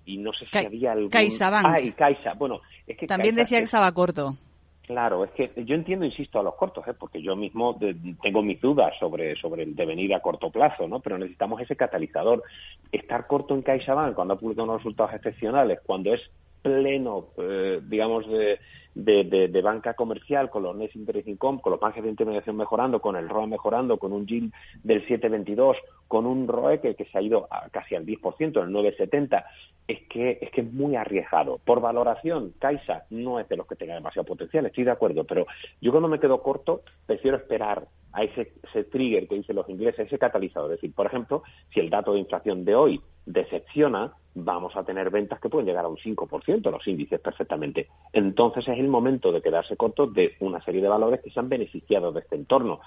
y 0.05 0.17
no 0.19 0.31
sé 0.31 0.45
si 0.45 0.57
había 0.57 0.93
algún... 0.93 1.09
CaixaBank. 1.09 1.65
Ay, 1.67 1.91
Caixa. 1.91 2.33
Bueno, 2.35 2.61
es 2.87 2.95
que 2.97 3.07
También 3.07 3.35
decía 3.35 3.57
que 3.57 3.65
estaba 3.65 3.91
corto. 3.91 4.37
Claro, 4.85 5.23
es 5.23 5.31
que 5.31 5.51
yo 5.63 5.75
entiendo, 5.75 6.05
insisto, 6.05 6.39
a 6.39 6.43
los 6.43 6.55
cortos, 6.55 6.85
¿eh? 6.87 6.93
porque 6.97 7.21
yo 7.21 7.35
mismo 7.35 7.77
tengo 8.21 8.41
mis 8.41 8.59
dudas 8.59 8.93
sobre, 8.99 9.35
sobre 9.35 9.63
el 9.63 9.75
devenir 9.75 10.13
a 10.13 10.21
corto 10.21 10.49
plazo, 10.49 10.87
¿no? 10.87 10.99
Pero 10.99 11.17
necesitamos 11.17 11.61
ese 11.61 11.75
catalizador. 11.75 12.43
Estar 12.91 13.27
corto 13.27 13.53
en 13.53 13.61
CaixaBank 13.61 14.15
cuando 14.15 14.33
ha 14.33 14.39
publicado 14.39 14.65
unos 14.65 14.77
resultados 14.77 15.13
excepcionales, 15.13 15.79
cuando 15.85 16.13
es 16.13 16.21
pleno, 16.61 17.27
eh, 17.37 17.81
digamos, 17.83 18.27
de, 18.27 18.59
de, 18.93 19.61
banca 19.61 19.93
comercial, 19.93 20.49
con 20.49 20.63
los 20.63 20.75
net 20.75 20.91
interest 20.95 21.27
con 21.37 21.59
los 21.65 21.81
márgenes 21.81 22.05
de 22.05 22.09
intermediación 22.11 22.57
mejorando, 22.57 22.99
con 22.99 23.15
el 23.15 23.29
ROA 23.29 23.47
mejorando, 23.47 23.97
con 23.97 24.11
un 24.11 24.27
yield 24.27 24.53
del 24.83 25.05
7,22, 25.07 25.77
con 26.07 26.25
un 26.25 26.47
ROE 26.47 26.81
que, 26.81 26.95
se 27.05 27.17
ha 27.17 27.21
ido 27.21 27.47
casi 27.71 27.95
al 27.95 28.05
10%, 28.05 28.41
el 28.41 28.69
9,70, 28.69 29.45
es 29.87 30.01
que, 30.09 30.39
es 30.41 30.51
que 30.51 30.61
es 30.61 30.73
muy 30.73 30.95
arriesgado. 30.95 31.59
Por 31.63 31.81
valoración, 31.81 32.53
Caixa 32.59 33.05
no 33.09 33.39
es 33.39 33.47
de 33.47 33.57
los 33.57 33.67
que 33.67 33.75
tenga 33.75 33.93
demasiado 33.93 34.25
potencial, 34.25 34.65
estoy 34.65 34.83
de 34.83 34.91
acuerdo, 34.91 35.23
pero 35.23 35.45
yo 35.79 35.91
cuando 35.91 36.09
me 36.09 36.19
quedo 36.19 36.41
corto, 36.41 36.81
prefiero 37.05 37.37
esperar 37.37 37.87
a 38.13 38.23
ese, 38.23 38.53
ese 38.63 38.83
trigger 38.85 39.27
que 39.27 39.35
dicen 39.35 39.55
los 39.55 39.69
ingleses, 39.69 40.07
ese 40.07 40.19
catalizador. 40.19 40.71
Es 40.71 40.81
decir, 40.81 40.93
por 40.93 41.05
ejemplo, 41.05 41.43
si 41.73 41.79
el 41.79 41.89
dato 41.89 42.13
de 42.13 42.19
inflación 42.19 42.65
de 42.65 42.75
hoy 42.75 43.01
decepciona, 43.25 44.13
vamos 44.33 44.75
a 44.75 44.83
tener 44.83 45.09
ventas 45.09 45.39
que 45.39 45.49
pueden 45.49 45.67
llegar 45.67 45.85
a 45.85 45.89
un 45.89 45.97
5%, 45.97 46.71
los 46.71 46.87
índices 46.87 47.19
perfectamente. 47.19 47.87
Entonces 48.13 48.67
es 48.67 48.79
el 48.79 48.87
momento 48.87 49.31
de 49.31 49.41
quedarse 49.41 49.77
corto 49.77 50.07
de 50.07 50.35
una 50.39 50.61
serie 50.63 50.81
de 50.81 50.87
valores 50.87 51.21
que 51.21 51.31
se 51.31 51.39
han 51.39 51.49
beneficiado 51.49 52.11
de 52.11 52.21
este 52.21 52.35
entorno. 52.35 52.79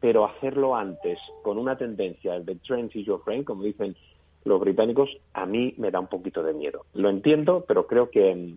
Pero 0.00 0.24
hacerlo 0.24 0.76
antes, 0.76 1.18
con 1.42 1.58
una 1.58 1.76
tendencia 1.76 2.38
de 2.38 2.54
trend 2.56 2.94
is 2.94 3.06
your 3.06 3.22
friend, 3.24 3.44
como 3.44 3.64
dicen 3.64 3.96
los 4.44 4.60
británicos, 4.60 5.10
a 5.32 5.46
mí 5.46 5.74
me 5.76 5.90
da 5.90 6.00
un 6.00 6.06
poquito 6.06 6.42
de 6.42 6.54
miedo. 6.54 6.86
Lo 6.94 7.10
entiendo, 7.10 7.64
pero 7.66 7.86
creo 7.86 8.10
que, 8.10 8.54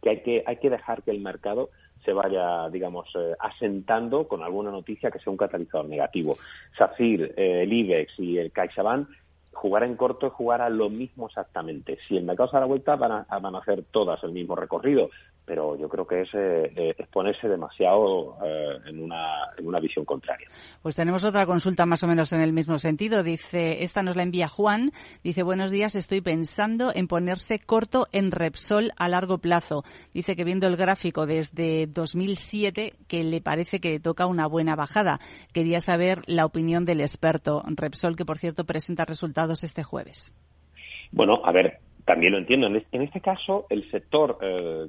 que, 0.00 0.10
hay, 0.10 0.22
que 0.22 0.42
hay 0.46 0.56
que 0.56 0.70
dejar 0.70 1.02
que 1.02 1.10
el 1.10 1.20
mercado 1.20 1.70
se 2.04 2.12
vaya, 2.12 2.68
digamos, 2.70 3.08
eh, 3.14 3.34
asentando 3.38 4.26
con 4.26 4.42
alguna 4.42 4.70
noticia 4.70 5.10
que 5.10 5.18
sea 5.18 5.30
un 5.30 5.36
catalizador 5.36 5.86
negativo. 5.86 6.36
SACIR, 6.76 7.34
eh, 7.36 7.62
el 7.62 7.72
IBEX 7.72 8.18
y 8.18 8.38
el 8.38 8.52
CaixaBank 8.52 9.08
jugar 9.52 9.82
en 9.82 9.96
corto 9.96 10.28
es 10.28 10.32
jugar 10.32 10.62
a 10.62 10.70
lo 10.70 10.88
mismo 10.88 11.26
exactamente. 11.26 11.98
Si 12.08 12.16
el 12.16 12.24
mercado 12.24 12.48
se 12.48 12.56
da 12.56 12.60
la 12.60 12.66
vuelta, 12.66 12.96
van 12.96 13.12
a, 13.12 13.38
van 13.38 13.54
a 13.54 13.58
hacer 13.58 13.84
todas 13.90 14.22
el 14.24 14.32
mismo 14.32 14.56
recorrido 14.56 15.10
pero 15.50 15.76
yo 15.76 15.88
creo 15.88 16.06
que 16.06 16.20
es, 16.20 16.30
eh, 16.32 16.94
ponerse 17.12 17.48
demasiado 17.48 18.36
eh, 18.40 18.78
en, 18.86 19.02
una, 19.02 19.50
en 19.58 19.66
una 19.66 19.80
visión 19.80 20.04
contraria. 20.04 20.46
Pues 20.80 20.94
tenemos 20.94 21.24
otra 21.24 21.44
consulta 21.44 21.86
más 21.86 22.04
o 22.04 22.06
menos 22.06 22.32
en 22.32 22.40
el 22.40 22.52
mismo 22.52 22.78
sentido. 22.78 23.24
Dice, 23.24 23.82
esta 23.82 24.00
nos 24.04 24.14
la 24.14 24.22
envía 24.22 24.46
Juan. 24.46 24.92
Dice, 25.24 25.42
buenos 25.42 25.72
días, 25.72 25.96
estoy 25.96 26.20
pensando 26.20 26.92
en 26.94 27.08
ponerse 27.08 27.58
corto 27.58 28.06
en 28.12 28.30
Repsol 28.30 28.92
a 28.96 29.08
largo 29.08 29.38
plazo. 29.38 29.82
Dice 30.14 30.36
que 30.36 30.44
viendo 30.44 30.68
el 30.68 30.76
gráfico 30.76 31.26
desde 31.26 31.88
2007, 31.88 32.94
que 33.08 33.24
le 33.24 33.40
parece 33.40 33.80
que 33.80 33.98
toca 33.98 34.26
una 34.26 34.46
buena 34.46 34.76
bajada. 34.76 35.18
Quería 35.52 35.80
saber 35.80 36.20
la 36.28 36.46
opinión 36.46 36.84
del 36.84 37.00
experto 37.00 37.64
Repsol, 37.66 38.14
que 38.14 38.24
por 38.24 38.38
cierto 38.38 38.66
presenta 38.66 39.04
resultados 39.04 39.64
este 39.64 39.82
jueves. 39.82 40.32
Bueno, 41.10 41.40
a 41.44 41.50
ver, 41.50 41.80
también 42.04 42.32
lo 42.32 42.38
entiendo. 42.38 42.66
En 42.66 43.02
este 43.02 43.20
caso, 43.20 43.66
el 43.70 43.90
sector 43.90 44.38
eh, 44.40 44.86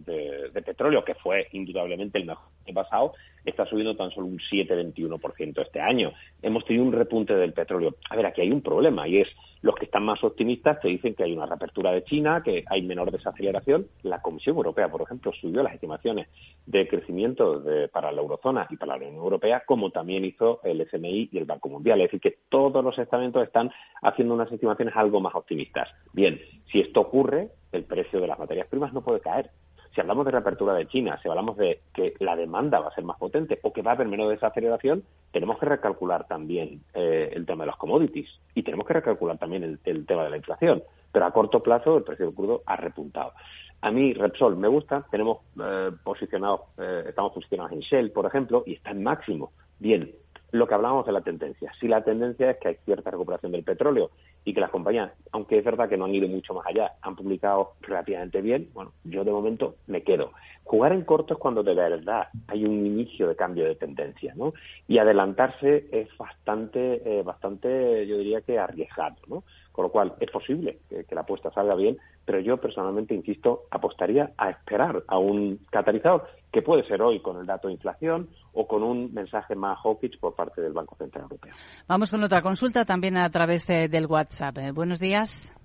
de, 0.53 0.61
petróleo, 0.61 1.03
que 1.03 1.15
fue 1.15 1.47
indudablemente 1.51 2.17
el 2.17 2.25
mejor 2.25 2.45
pasado, 2.73 3.13
está 3.45 3.65
subiendo 3.65 3.95
tan 3.95 4.11
solo 4.11 4.27
un 4.27 4.39
7,21% 4.39 5.61
este 5.61 5.81
año. 5.81 6.13
Hemos 6.41 6.65
tenido 6.65 6.85
un 6.85 6.93
repunte 6.93 7.35
del 7.35 7.53
petróleo. 7.53 7.95
A 8.09 8.15
ver, 8.15 8.25
aquí 8.25 8.41
hay 8.41 8.51
un 8.51 8.61
problema 8.61 9.07
y 9.07 9.21
es 9.21 9.29
los 9.61 9.75
que 9.75 9.85
están 9.85 10.03
más 10.03 10.23
optimistas 10.23 10.79
te 10.79 10.87
dicen 10.87 11.13
que 11.13 11.23
hay 11.23 11.33
una 11.33 11.45
reapertura 11.45 11.91
de 11.91 12.03
China, 12.03 12.41
que 12.43 12.63
hay 12.67 12.81
menor 12.81 13.11
desaceleración. 13.11 13.87
La 14.01 14.21
Comisión 14.21 14.55
Europea, 14.55 14.89
por 14.89 15.01
ejemplo, 15.03 15.31
subió 15.33 15.61
las 15.61 15.73
estimaciones 15.73 16.27
de 16.65 16.87
crecimiento 16.87 17.63
para 17.91 18.11
la 18.11 18.21
eurozona 18.21 18.67
y 18.69 18.77
para 18.77 18.93
la 18.93 19.05
Unión 19.05 19.23
Europea, 19.23 19.63
como 19.65 19.91
también 19.91 20.25
hizo 20.25 20.61
el 20.63 20.81
FMI 20.81 21.29
y 21.31 21.37
el 21.37 21.45
Banco 21.45 21.69
Mundial. 21.69 22.01
Es 22.01 22.07
decir, 22.07 22.21
que 22.21 22.39
todos 22.49 22.83
los 22.83 22.97
estamentos 22.97 23.43
están 23.43 23.71
haciendo 24.01 24.33
unas 24.33 24.51
estimaciones 24.51 24.95
algo 24.95 25.21
más 25.21 25.35
optimistas. 25.35 25.89
Bien, 26.11 26.41
si 26.71 26.79
esto 26.79 27.01
ocurre, 27.01 27.49
el 27.71 27.83
precio 27.83 28.19
de 28.19 28.27
las 28.27 28.39
materias 28.39 28.67
primas 28.67 28.93
no 28.93 29.01
puede 29.01 29.19
caer 29.19 29.51
si 29.93 29.99
hablamos 29.99 30.25
de 30.25 30.31
reapertura 30.31 30.73
de 30.73 30.87
China, 30.87 31.19
si 31.21 31.27
hablamos 31.27 31.57
de 31.57 31.81
que 31.93 32.13
la 32.19 32.35
demanda 32.35 32.79
va 32.79 32.87
a 32.87 32.95
ser 32.95 33.03
más 33.03 33.17
potente 33.17 33.59
o 33.63 33.73
que 33.73 33.81
va 33.81 33.91
a 33.91 33.93
haber 33.95 34.07
menos 34.07 34.29
desaceleración, 34.29 35.03
tenemos 35.31 35.59
que 35.59 35.65
recalcular 35.65 36.27
también 36.27 36.81
eh, 36.93 37.29
el 37.33 37.45
tema 37.45 37.63
de 37.63 37.67
los 37.67 37.77
commodities 37.77 38.29
y 38.55 38.63
tenemos 38.63 38.87
que 38.87 38.93
recalcular 38.93 39.37
también 39.37 39.79
el, 39.83 40.05
tema 40.05 40.23
de 40.23 40.29
la 40.29 40.37
inflación. 40.37 40.83
Pero 41.11 41.25
a 41.25 41.31
corto 41.31 41.61
plazo 41.61 41.97
el 41.97 42.03
precio 42.03 42.27
del 42.27 42.35
crudo 42.35 42.63
ha 42.65 42.77
repuntado. 42.77 43.33
A 43.81 43.91
mí 43.91 44.13
Repsol 44.13 44.55
me 44.55 44.69
gusta, 44.69 45.05
tenemos 45.11 45.39
eh, 45.61 45.91
posicionados, 46.03 46.61
eh, 46.77 47.05
estamos 47.09 47.33
posicionados 47.33 47.73
en 47.73 47.79
Shell, 47.79 48.11
por 48.11 48.25
ejemplo, 48.25 48.63
y 48.65 48.73
está 48.73 48.91
en 48.91 49.03
máximo. 49.03 49.51
Bien, 49.79 50.11
lo 50.51 50.67
que 50.67 50.73
hablábamos 50.73 51.05
de 51.05 51.11
la 51.11 51.21
tendencia. 51.21 51.71
Si 51.79 51.87
la 51.87 52.03
tendencia 52.03 52.51
es 52.51 52.57
que 52.57 52.67
hay 52.69 52.75
cierta 52.85 53.11
recuperación 53.11 53.51
del 53.51 53.63
petróleo 53.63 54.11
y 54.43 54.53
que 54.53 54.61
las 54.61 54.69
compañías, 54.69 55.11
aunque 55.31 55.57
es 55.57 55.63
verdad 55.63 55.87
que 55.87 55.97
no 55.97 56.05
han 56.05 56.15
ido 56.15 56.27
mucho 56.27 56.53
más 56.53 56.65
allá, 56.65 56.93
han 57.01 57.15
publicado 57.15 57.73
relativamente 57.81 58.41
bien, 58.41 58.69
bueno, 58.73 58.91
yo 59.03 59.23
de 59.23 59.31
momento 59.31 59.75
me 59.87 60.03
quedo. 60.03 60.31
Jugar 60.63 60.93
en 60.93 61.03
corto 61.03 61.33
es 61.33 61.39
cuando 61.39 61.63
de 61.63 61.73
verdad 61.73 62.27
hay 62.47 62.65
un 62.65 62.85
inicio 62.85 63.27
de 63.27 63.35
cambio 63.35 63.65
de 63.65 63.75
tendencia, 63.75 64.33
¿no? 64.35 64.53
Y 64.87 64.97
adelantarse 64.97 65.87
es 65.91 66.09
bastante, 66.17 67.01
eh, 67.05 67.23
bastante, 67.23 68.05
yo 68.07 68.17
diría 68.17 68.41
que 68.41 68.59
arriesgado, 68.59 69.15
¿no? 69.27 69.43
Con 69.71 69.83
lo 69.83 69.91
cual 69.91 70.13
es 70.19 70.29
posible 70.29 70.79
que, 70.89 71.05
que 71.05 71.15
la 71.15 71.21
apuesta 71.21 71.51
salga 71.51 71.75
bien, 71.75 71.97
pero 72.25 72.39
yo 72.39 72.57
personalmente, 72.57 73.13
insisto, 73.13 73.63
apostaría 73.71 74.31
a 74.37 74.49
esperar 74.49 75.03
a 75.07 75.17
un 75.17 75.59
catalizador 75.69 76.27
que 76.51 76.61
puede 76.61 76.85
ser 76.85 77.01
hoy 77.01 77.21
con 77.21 77.37
el 77.37 77.45
dato 77.45 77.67
de 77.67 77.75
inflación 77.75 78.29
o 78.53 78.67
con 78.67 78.83
un 78.83 79.13
mensaje 79.13 79.55
más 79.55 79.79
hawkish 79.83 80.19
por 80.19 80.35
parte 80.35 80.61
del 80.61 80.73
Banco 80.73 80.95
Central 80.97 81.23
Europeo. 81.23 81.53
Vamos 81.87 82.11
con 82.11 82.23
otra 82.23 82.41
consulta 82.41 82.83
también 82.85 83.17
a 83.17 83.29
través 83.29 83.65
del 83.67 84.05
WhatsApp. 84.05 84.57
Eh, 84.57 84.71
buenos 84.71 84.99
días. 84.99 85.55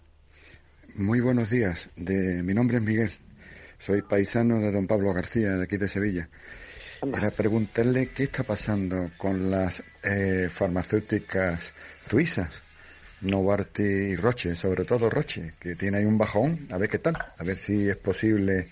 Muy 0.94 1.20
buenos 1.20 1.50
días. 1.50 1.90
De, 1.96 2.42
mi 2.42 2.54
nombre 2.54 2.78
es 2.78 2.82
Miguel. 2.82 3.10
Soy 3.78 4.02
paisano 4.02 4.58
de 4.58 4.72
don 4.72 4.86
Pablo 4.86 5.12
García, 5.12 5.50
de 5.50 5.64
aquí 5.64 5.76
de 5.76 5.88
Sevilla. 5.88 6.28
Para 7.00 7.30
preguntarle 7.30 8.10
qué 8.14 8.24
está 8.24 8.42
pasando 8.42 9.08
con 9.18 9.50
las 9.50 9.84
eh, 10.02 10.48
farmacéuticas 10.48 11.74
suizas, 12.08 12.62
Novartis 13.22 13.86
y 13.86 14.16
Roche, 14.16 14.54
sobre 14.54 14.84
todo 14.84 15.08
Roche, 15.10 15.54
que 15.58 15.74
tiene 15.74 15.98
ahí 15.98 16.04
un 16.04 16.18
bajón, 16.18 16.68
a 16.70 16.78
ver 16.78 16.88
qué 16.88 16.98
tal, 16.98 17.16
a 17.16 17.44
ver 17.44 17.56
si 17.56 17.88
es 17.88 17.96
posible 17.96 18.68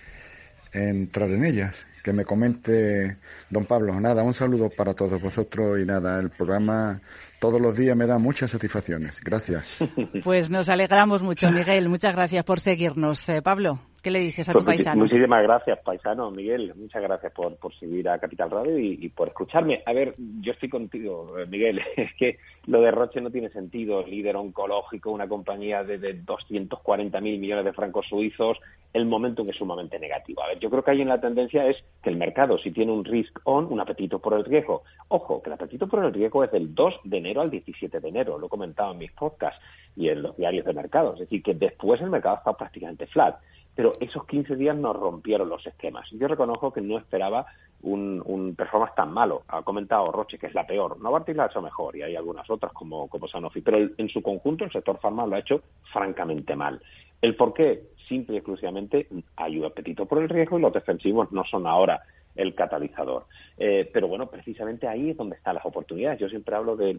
entrar 0.73 1.31
en 1.31 1.45
ellas 1.45 1.87
que 2.05 2.13
me 2.13 2.25
comente 2.25 3.17
don 3.49 3.65
Pablo. 3.65 3.99
Nada, 3.99 4.23
un 4.23 4.35
saludo 4.35 4.69
para 4.69 4.93
todos 4.93 5.21
vosotros 5.21 5.81
y 5.81 5.87
nada, 5.87 6.21
el 6.21 6.31
programa 6.31 7.01
todos 7.41 7.61
los 7.61 7.77
días 7.77 7.97
me 7.97 8.07
da 8.07 8.19
muchas 8.19 8.51
satisfacciones. 8.51 9.19
Gracias. 9.23 9.79
Pues 10.23 10.51
nos 10.51 10.69
alegramos 10.69 11.23
mucho, 11.23 11.51
Miguel. 11.53 11.89
Muchas 11.89 12.15
gracias 12.15 12.45
por 12.45 12.61
seguirnos. 12.61 13.29
Eh, 13.29 13.41
Pablo. 13.43 13.81
¿Qué 14.05 14.11
le 14.11 14.19
dices 14.19 14.47
a 14.51 14.53
tu 14.53 14.63
pues 14.63 14.77
paisano? 14.77 15.05
Muchísimas 15.05 15.43
gracias, 15.43 15.79
paisano 15.79 16.31
Miguel. 16.31 16.75
Muchas 16.77 17.01
gracias 17.01 17.33
por, 17.33 17.57
por 17.57 17.75
seguir 17.77 18.07
a 18.11 18.19
Capital 18.19 18.51
Radio 18.51 18.79
y, 18.79 19.09
por 19.09 19.29
escucharme. 19.29 19.83
A 19.87 19.95
ver, 19.95 20.15
yo 20.19 20.53
estoy 20.53 20.69
contigo, 20.69 21.39
eh, 21.39 21.47
Miguel. 21.47 21.81
Es 21.97 22.13
que 22.19 22.37
lo 22.67 22.83
de 22.83 22.91
Roche 22.91 23.23
no 23.23 23.31
tiene 23.31 23.49
sentido. 23.49 24.07
Líder 24.07 24.37
oncológico, 24.37 25.11
una 25.11 25.27
compañía 25.27 25.85
de, 25.85 25.97
de 25.97 26.13
240 26.13 27.19
mil 27.23 27.39
millones 27.39 27.65
de 27.65 27.73
francos 27.73 28.07
suizos. 28.07 28.59
El 28.93 29.07
momentum 29.07 29.49
es 29.49 29.57
sumamente 29.57 29.99
negativo. 29.99 30.43
A 30.43 30.49
ver, 30.49 30.59
yo 30.59 30.69
creo 30.69 30.85
que 30.85 30.91
ahí 30.91 31.01
en 31.01 31.09
la 31.09 31.23
tendencia 31.23 31.67
es 31.67 31.83
que 32.03 32.11
el 32.11 32.17
mercado, 32.17 32.59
si 32.59 32.73
tiene 32.73 32.93
un 32.93 33.07
risk 33.07 33.41
on, 33.45 33.73
un 33.73 33.81
apetito 33.81 34.19
por 34.19 34.35
el 34.35 34.45
riesgo. 34.45 34.83
Ojo, 35.09 35.43
que 35.43 35.49
el 35.49 35.55
apetito 35.55 35.89
por 35.89 36.05
el 36.05 36.13
riesgo 36.13 36.45
es 36.45 36.53
del 36.53 36.75
2 36.75 37.01
de 37.05 37.17
enero 37.17 37.41
al 37.41 37.51
17 37.51 38.01
de 38.01 38.09
enero. 38.09 38.39
Lo 38.39 38.49
he 38.49 38.51
comentado 38.51 38.93
en 38.93 38.99
mis 38.99 39.13
podcasts 39.13 39.59
y 39.97 40.11
en 40.11 40.21
los 40.21 40.37
diarios 40.37 40.67
de 40.67 40.75
mercado. 40.75 41.15
Es 41.15 41.21
decir, 41.21 41.43
que 41.43 41.55
después 41.55 42.03
el 42.03 42.11
mercado 42.11 42.37
está 42.37 42.53
prácticamente 42.53 43.07
flat 43.07 43.37
pero 43.75 43.93
esos 44.01 44.25
15 44.27 44.57
días 44.57 44.77
nos 44.77 44.97
rompieron 44.97 45.49
los 45.49 45.67
esquemas. 45.67 46.09
Yo 46.13 46.29
reconozco 46.29 46.73
que 46.73 46.81
no 46.81 46.99
esperaba 46.99 47.47
un, 47.83 48.23
un 48.25 48.55
performance 48.55 48.95
tan 48.95 49.13
malo. 49.13 49.43
Ha 49.49 49.63
comentado 49.63 50.11
Roche 50.13 50.39
que 50.39 50.47
es 50.47 50.55
la 50.55 50.67
peor. 50.67 51.01
Novartis 51.01 51.37
la 51.37 51.45
ha 51.45 51.47
hecho 51.47 51.61
mejor 51.61 51.97
y 51.97 52.03
hay 52.03 52.17
algunas 52.17 52.49
otras 52.49 52.73
como, 52.73 53.09
como 53.09 53.29
Sanofi, 53.29 53.61
pero 53.61 53.79
en 53.97 54.09
su 54.09 54.23
conjunto 54.23 54.65
el 54.65 54.73
sector 54.73 54.99
farma 55.01 55.27
lo 55.27 55.37
ha 55.37 55.41
hecho 55.41 55.63
francamente 55.93 56.57
mal. 56.57 56.81
¿El 57.21 57.37
por 57.37 57.53
qué? 57.53 57.91
Simple 58.09 58.35
y 58.35 58.39
exclusivamente 58.39 59.09
hay 59.37 59.59
un 59.59 59.65
apetito 59.65 60.07
por 60.07 60.23
el 60.23 60.29
riesgo 60.29 60.59
y 60.59 60.63
los 60.63 60.73
defensivos 60.73 61.33
no 61.33 61.45
son 61.45 61.67
ahora 61.67 62.03
el 62.35 62.55
catalizador. 62.55 63.27
Eh, 63.57 63.89
pero 63.93 64.09
bueno, 64.09 64.29
precisamente 64.29 64.89
ahí 64.89 65.11
es 65.11 65.17
donde 65.17 65.37
están 65.37 65.55
las 65.55 65.67
oportunidades. 65.67 66.21
Yo 66.21 66.29
siempre 66.29 66.57
hablo 66.57 66.77
de, 66.77 66.99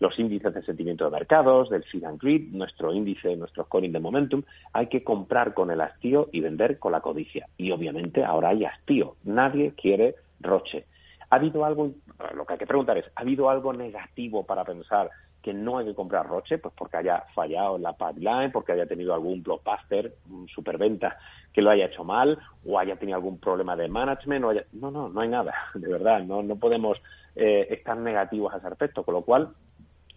los 0.00 0.18
índices 0.18 0.54
de 0.54 0.62
sentimiento 0.62 1.04
de 1.04 1.10
mercados, 1.10 1.70
del 1.70 1.84
feed 1.84 2.04
and 2.04 2.20
greed, 2.20 2.52
nuestro 2.52 2.92
índice, 2.92 3.36
nuestro 3.36 3.64
scoring 3.64 3.92
de 3.92 4.00
momentum, 4.00 4.42
hay 4.72 4.86
que 4.86 5.02
comprar 5.02 5.54
con 5.54 5.70
el 5.70 5.80
hastío 5.80 6.28
y 6.32 6.40
vender 6.40 6.78
con 6.78 6.92
la 6.92 7.00
codicia. 7.00 7.48
Y 7.56 7.72
obviamente 7.72 8.24
ahora 8.24 8.50
hay 8.50 8.64
hastío. 8.64 9.16
Nadie 9.24 9.72
quiere 9.76 10.14
Roche. 10.40 10.84
¿Ha 11.30 11.36
habido 11.36 11.64
algo, 11.64 11.92
lo 12.34 12.46
que 12.46 12.54
hay 12.54 12.58
que 12.58 12.66
preguntar 12.66 12.98
es, 12.98 13.06
¿ha 13.14 13.20
habido 13.20 13.50
algo 13.50 13.72
negativo 13.72 14.44
para 14.44 14.64
pensar 14.64 15.10
que 15.42 15.52
no 15.52 15.78
hay 15.78 15.86
que 15.86 15.94
comprar 15.94 16.26
Roche? 16.26 16.58
Pues 16.58 16.74
porque 16.76 16.96
haya 16.96 17.24
fallado 17.34 17.78
la 17.78 17.92
pipeline, 17.92 18.50
porque 18.50 18.72
haya 18.72 18.86
tenido 18.86 19.14
algún 19.14 19.42
blockbuster, 19.42 20.14
un 20.30 20.48
superventa 20.48 21.18
que 21.52 21.62
lo 21.62 21.70
haya 21.70 21.86
hecho 21.86 22.04
mal, 22.04 22.38
o 22.66 22.78
haya 22.78 22.96
tenido 22.96 23.16
algún 23.16 23.38
problema 23.38 23.76
de 23.76 23.88
management, 23.88 24.44
o 24.44 24.50
haya... 24.50 24.64
No, 24.72 24.90
no, 24.90 25.08
no 25.08 25.20
hay 25.20 25.28
nada, 25.28 25.54
de 25.74 25.88
verdad, 25.88 26.22
no, 26.22 26.42
no 26.42 26.56
podemos 26.56 26.98
eh, 27.36 27.66
estar 27.70 27.96
negativos 27.96 28.52
a 28.52 28.58
ese 28.58 28.68
respecto, 28.68 29.02
con 29.02 29.14
lo 29.14 29.22
cual 29.22 29.52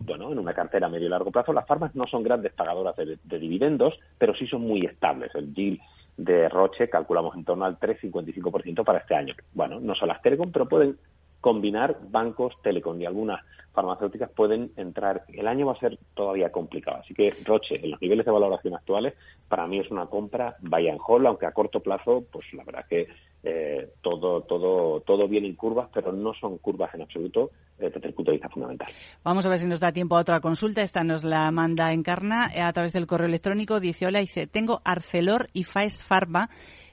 bueno, 0.03 0.31
en 0.31 0.39
una 0.39 0.53
cartera 0.53 0.87
a 0.87 0.89
medio 0.89 1.07
y 1.07 1.09
largo 1.09 1.31
plazo, 1.31 1.53
las 1.53 1.67
farmas 1.67 1.95
no 1.95 2.07
son 2.07 2.23
grandes 2.23 2.53
pagadoras 2.53 2.95
de, 2.95 3.17
dividendos, 3.39 3.99
pero 4.17 4.33
sí 4.35 4.47
son 4.47 4.61
muy 4.61 4.85
estables. 4.85 5.33
El 5.35 5.53
yield 5.53 5.79
de 6.23 6.49
Roche 6.49 6.89
calculamos 6.89 7.35
en 7.35 7.43
torno 7.43 7.65
al 7.65 7.79
3,55% 7.79 8.83
para 8.83 8.99
este 8.99 9.15
año. 9.15 9.35
Bueno, 9.53 9.79
no 9.79 9.95
son 9.95 10.09
las 10.09 10.21
Telecom, 10.21 10.51
pero 10.51 10.67
pueden 10.67 10.97
combinar 11.41 11.97
bancos, 12.09 12.53
telecom 12.61 13.01
y 13.01 13.05
algunas 13.05 13.41
farmacéuticas 13.73 14.29
pueden 14.31 14.71
entrar. 14.75 15.23
El 15.29 15.47
año 15.47 15.65
va 15.65 15.73
a 15.73 15.79
ser 15.79 15.97
todavía 16.13 16.51
complicado. 16.51 16.97
Así 16.97 17.13
que 17.13 17.33
Roche, 17.45 17.79
en 17.83 17.91
los 17.91 18.01
niveles 18.01 18.25
de 18.25 18.31
valoración 18.31 18.75
actuales, 18.75 19.13
para 19.47 19.67
mí 19.67 19.79
es 19.79 19.89
una 19.91 20.05
compra 20.07 20.55
vaya 20.61 20.91
en 20.91 20.99
hold, 21.05 21.25
aunque 21.27 21.45
a 21.45 21.51
corto 21.51 21.79
plazo, 21.79 22.23
pues 22.31 22.45
la 22.53 22.63
verdad 22.63 22.85
que 22.89 23.07
eh, 23.43 23.89
todo, 24.01 24.41
todo, 24.41 25.01
todo 25.01 25.27
viene 25.27 25.47
en 25.47 25.55
curvas, 25.55 25.89
pero 25.93 26.11
no 26.11 26.33
son 26.33 26.57
curvas 26.59 26.93
en 26.93 27.01
absoluto 27.01 27.51
eh, 27.79 27.89
desde 27.91 28.09
el 28.09 28.13
punto 28.13 28.31
de 28.31 28.37
vista 28.37 28.49
fundamental. 28.49 28.89
Vamos 29.23 29.45
a 29.45 29.49
ver 29.49 29.57
si 29.57 29.67
nos 29.67 29.79
da 29.79 29.91
tiempo 29.91 30.15
a 30.15 30.21
otra 30.21 30.41
consulta. 30.41 30.81
Esta 30.81 31.03
nos 31.03 31.23
la 31.23 31.49
manda 31.51 31.91
Encarna 31.91 32.51
eh, 32.53 32.61
a 32.61 32.71
través 32.73 32.93
del 32.93 33.07
correo 33.07 33.27
electrónico. 33.27 33.79
Dice, 33.79 34.05
hola, 34.05 34.19
dice, 34.19 34.47
tengo 34.47 34.81
Arcelor 34.83 35.47
y 35.53 35.63
Faes 35.63 36.03
Pharma 36.03 36.49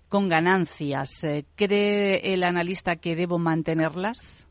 con 0.08 0.28
ganancias. 0.28 1.20
¿Cree 1.54 2.34
el 2.34 2.44
analista 2.44 2.96
que 2.96 3.16
debo 3.16 3.38
mantenerlas? 3.38 4.46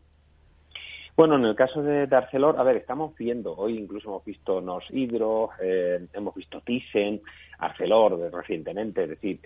Bueno, 1.15 1.35
en 1.35 1.45
el 1.45 1.55
caso 1.55 1.81
de, 1.81 2.07
Arcelor, 2.15 2.59
a 2.59 2.63
ver, 2.63 2.77
estamos 2.77 3.15
viendo, 3.15 3.55
hoy 3.55 3.77
incluso 3.77 4.09
hemos 4.09 4.23
visto 4.23 4.61
Nos 4.61 4.83
Hidro, 4.91 5.49
hemos 6.13 6.35
visto 6.35 6.61
Thyssen, 6.61 7.21
Arcelor 7.57 8.31
recientemente, 8.31 9.03
es 9.03 9.09
decir, 9.09 9.39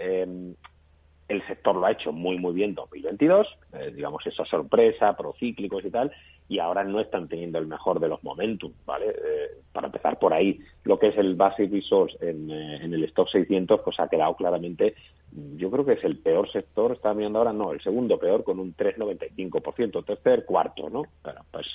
el 1.31 1.47
sector 1.47 1.75
lo 1.75 1.85
ha 1.85 1.91
hecho 1.91 2.11
muy, 2.11 2.37
muy 2.37 2.53
bien 2.53 2.75
2022, 2.75 3.47
eh, 3.73 3.91
digamos, 3.95 4.25
esa 4.27 4.45
sorpresa, 4.45 5.15
procíclicos 5.15 5.83
y 5.85 5.89
tal, 5.89 6.11
y 6.49 6.59
ahora 6.59 6.83
no 6.83 6.99
están 6.99 7.29
teniendo 7.29 7.57
el 7.57 7.67
mejor 7.67 7.99
de 7.99 8.09
los 8.09 8.21
momentum, 8.23 8.73
¿vale? 8.85 9.09
Eh, 9.09 9.61
para 9.71 9.87
empezar 9.87 10.19
por 10.19 10.33
ahí, 10.33 10.59
lo 10.83 10.99
que 10.99 11.07
es 11.07 11.17
el 11.17 11.35
Basic 11.35 11.71
Resource 11.71 12.17
en, 12.21 12.51
eh, 12.51 12.83
en 12.83 12.93
el 12.93 13.05
Stock 13.05 13.29
600, 13.29 13.79
pues 13.81 13.99
ha 13.99 14.09
quedado 14.09 14.35
claramente, 14.35 14.93
yo 15.31 15.71
creo 15.71 15.85
que 15.85 15.93
es 15.93 16.03
el 16.03 16.17
peor 16.17 16.51
sector, 16.51 16.91
está 16.91 17.13
mirando 17.13 17.39
ahora, 17.39 17.53
no, 17.53 17.71
el 17.71 17.81
segundo 17.81 18.19
peor 18.19 18.43
con 18.43 18.59
un 18.59 18.75
3,95%, 18.75 20.05
tercer, 20.05 20.45
cuarto, 20.45 20.89
¿no? 20.89 21.03
Bueno, 21.23 21.41
pues 21.51 21.67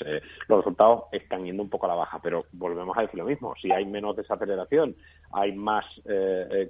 los 0.48 0.58
resultados 0.58 1.04
están 1.12 1.44
yendo 1.44 1.62
un 1.62 1.70
poco 1.70 1.86
a 1.86 1.90
la 1.90 1.94
baja, 1.94 2.20
pero 2.22 2.46
volvemos 2.52 2.96
a 2.96 3.02
decir 3.02 3.18
lo 3.18 3.24
mismo, 3.24 3.54
si 3.60 3.72
hay 3.72 3.86
menos 3.86 4.16
desaceleración, 4.16 4.94
hay 5.32 5.52
más 5.52 5.86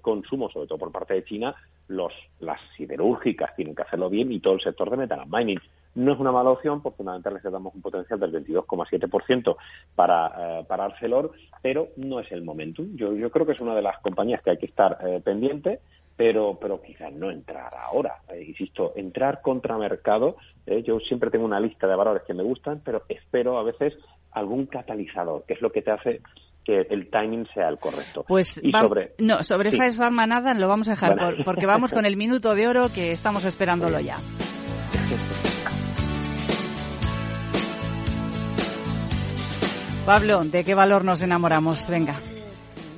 consumo, 0.01 0.49
sobre 0.51 0.69
todo 0.69 0.79
por 0.79 0.93
parte 0.93 1.15
de 1.15 1.25
China, 1.25 1.57
los, 1.89 2.13
las 2.41 2.61
siderúrgicas 2.77 3.55
tienen 3.55 3.75
que 3.75 3.83
hacerlo 3.83 4.11
bien 4.11 4.33
y 4.33 4.41
todo 4.41 4.55
el 4.55 4.61
sector 4.61 4.91
de 4.91 4.97
metal 4.97 5.25
mining. 5.27 5.61
No 5.95 6.13
es 6.13 6.19
una 6.19 6.33
mala 6.33 6.51
opción 6.51 6.83
porque 6.83 6.99
fundamentalmente 6.99 7.49
damos 7.51 7.75
un 7.75 7.81
potencial 7.81 8.21
del 8.21 8.33
22,7% 8.33 9.57
para, 9.95 10.61
eh, 10.61 10.65
para 10.69 10.85
Arcelor, 10.85 11.33
pero 11.63 11.89
no 11.97 12.21
es 12.21 12.31
el 12.33 12.43
momento. 12.43 12.83
Yo, 12.95 13.15
yo 13.15 13.31
creo 13.31 13.47
que 13.47 13.53
es 13.53 13.61
una 13.61 13.75
de 13.75 13.83
las 13.83 13.99
compañías 14.01 14.43
que 14.43 14.51
hay 14.51 14.59
que 14.59 14.67
estar 14.67 14.99
eh, 15.03 15.21
pendiente, 15.25 15.81
pero, 16.17 16.59
pero 16.61 16.81
quizás 16.81 17.13
no 17.13 17.31
entrar 17.31 17.73
ahora. 17.77 18.23
Eh, 18.33 18.45
insisto, 18.49 18.93
entrar 18.97 19.43
contra 19.43 19.77
mercado, 19.77 20.37
yo 20.85 20.99
siempre 21.01 21.31
tengo 21.31 21.45
una 21.45 21.61
lista 21.61 21.87
de 21.87 21.95
valores 21.95 22.23
que 22.27 22.35
me 22.35 22.43
gustan, 22.43 22.81
pero 22.85 23.03
espero 23.09 23.59
a 23.59 23.63
veces 23.63 23.95
algún 24.33 24.67
catalizador, 24.67 25.45
que 25.47 25.55
es 25.55 25.63
lo 25.63 25.71
que 25.71 25.83
te 25.83 25.91
hace 25.91 26.21
que 26.65 26.81
el 26.91 27.11
timing 27.11 27.47
sea 27.55 27.69
el 27.69 27.79
correcto. 27.79 28.25
Pues 28.27 28.61
y 28.63 28.73
sobre 28.73 29.13
no 29.19 29.45
sobre 29.45 29.71
sí. 29.71 29.79
Pharma 29.97 30.27
nada 30.27 30.53
lo 30.55 30.67
vamos 30.67 30.89
a 30.89 30.93
dejar 30.93 31.17
porque 31.45 31.65
vamos 31.65 31.93
con 31.93 32.07
el 32.07 32.17
minuto 32.17 32.57
de 32.57 32.67
oro 32.67 32.89
que 32.93 33.13
estamos 33.13 33.45
esperándolo 33.45 34.01
ya. 34.01 34.17
Pablo, 40.07 40.45
¿de 40.45 40.65
qué 40.65 40.75
valor 40.75 41.05
nos 41.05 41.23
enamoramos? 41.23 41.89
Venga. 41.89 42.21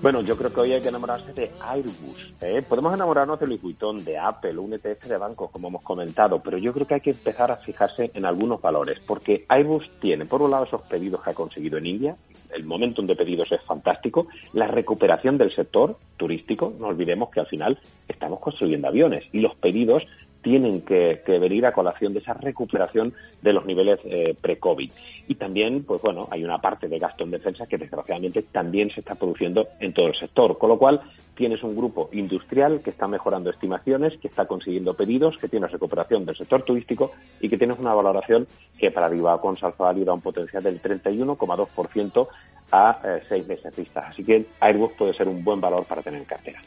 Bueno, 0.01 0.21
yo 0.21 0.37
creo 0.37 0.53
que 0.53 0.61
hoy 0.61 0.73
hay 0.73 0.81
que 0.81 0.91
enamorarse 0.91 1.33
de 1.33 1.51
Airbus. 1.61 2.33
¿eh? 2.41 2.63
Podemos 2.63 2.95
enamorarnos 2.95 3.41
de 3.41 3.49
Louis 3.49 3.61
Vuitton, 3.61 4.05
de 4.05 4.17
Apple, 4.17 4.57
un 4.57 4.73
ETF 4.73 5.07
de 5.07 5.19
bancos, 5.19 5.51
como 5.51 5.67
hemos 5.67 5.83
comentado, 5.83 6.41
pero 6.41 6.57
yo 6.57 6.73
creo 6.73 6.87
que 6.87 6.95
hay 6.95 7.01
que 7.01 7.11
empezar 7.11 7.51
a 7.51 7.57
fijarse 7.57 8.13
en 8.15 8.25
algunos 8.25 8.63
valores, 8.63 9.01
porque 9.05 9.45
Airbus 9.49 9.91
tiene, 10.01 10.25
por 10.25 10.41
un 10.41 10.53
lado, 10.53 10.67
esos 10.67 10.83
pedidos 10.83 11.21
que 11.25 11.31
ha 11.31 11.35
conseguido 11.35 11.79
en 11.79 11.87
India, 11.87 12.17
el 12.55 12.65
momentum 12.65 13.09
de 13.09 13.17
pedidos 13.17 13.51
es 13.51 13.61
fantástico, 13.63 14.29
la 14.53 14.69
recuperación 14.69 15.37
del 15.37 15.53
sector 15.53 15.97
turístico, 16.17 16.73
no 16.79 16.87
olvidemos 16.87 17.31
que 17.31 17.41
al 17.41 17.47
final 17.47 17.81
estamos 18.07 18.39
construyendo 18.39 18.87
aviones 18.87 19.25
y 19.33 19.41
los 19.41 19.57
pedidos 19.57 20.05
tienen 20.43 20.83
que, 20.83 21.21
venir 21.27 21.67
a 21.67 21.73
colación 21.73 22.13
de 22.13 22.21
esa 22.21 22.35
recuperación 22.35 23.13
de 23.43 23.53
los 23.53 23.67
niveles 23.67 23.99
eh, 24.05 24.35
pre-COVID. 24.41 24.91
Y 25.29 25.35
también, 25.35 25.85
pues 25.85 26.01
bueno, 26.01 26.29
hay 26.31 26.45
una 26.45 26.59
parte 26.59 26.89
de 26.89 26.99
gasto 26.99 27.25
en 27.25 27.31
defensa 27.31 27.67
que 27.67 27.79
desgraciadamente 27.79 28.43
también 28.43 28.91
se 28.91 29.01
está 29.01 29.15
produciendo 29.15 29.69
en 29.81 29.93
todo 29.93 30.09
el 30.09 30.15
sector, 30.15 30.57
con 30.59 30.71
lo 30.71 30.79
cual 30.79 31.03
tienes 31.35 31.63
un 31.63 31.77
grupo 31.77 32.09
industrial 32.13 32.81
que 32.83 32.91
está 32.91 33.07
mejorando 33.07 33.51
estimaciones, 33.51 34.17
que 34.19 34.29
está 34.29 34.47
consiguiendo 34.47 34.95
pedidos, 34.95 35.39
que 35.39 35.49
tiene 35.49 35.69
recuperación 35.69 36.27
del 36.27 36.37
sector 36.37 36.63
turístico 36.63 37.13
y 37.41 37.49
que 37.49 37.57
tienes 37.57 37.79
una 37.79 37.95
valoración 37.95 38.47
que 38.77 38.91
para 38.91 39.09
con 39.41 39.57
Salfa 39.57 39.93
da 39.93 40.13
un 40.13 40.21
potencial 40.21 40.63
del 40.63 40.83
31,2% 40.83 42.29
a 42.73 43.01
eh, 43.05 43.23
seis 43.29 43.47
meses 43.47 43.75
vistas. 43.75 44.07
Así 44.09 44.25
que 44.25 44.47
Airbus 44.61 44.93
puede 44.93 45.15
ser 45.15 45.29
un 45.29 45.43
buen 45.43 45.61
valor 45.61 45.85
para 45.85 46.03
tener 46.03 46.21
en 46.21 46.27
cartera. 46.27 46.61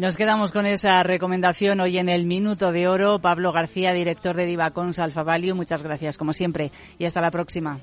Nos 0.00 0.16
quedamos 0.16 0.50
con 0.50 0.64
esa 0.64 1.02
recomendación 1.02 1.78
hoy 1.78 1.98
en 1.98 2.08
el 2.08 2.24
Minuto 2.24 2.72
de 2.72 2.88
Oro. 2.88 3.18
Pablo 3.18 3.52
García, 3.52 3.92
director 3.92 4.34
de 4.34 4.46
Divacons 4.46 4.98
Alfa 4.98 5.22
Value, 5.22 5.54
muchas 5.54 5.82
gracias 5.82 6.16
como 6.16 6.32
siempre 6.32 6.72
y 6.96 7.04
hasta 7.04 7.20
la 7.20 7.30
próxima. 7.30 7.78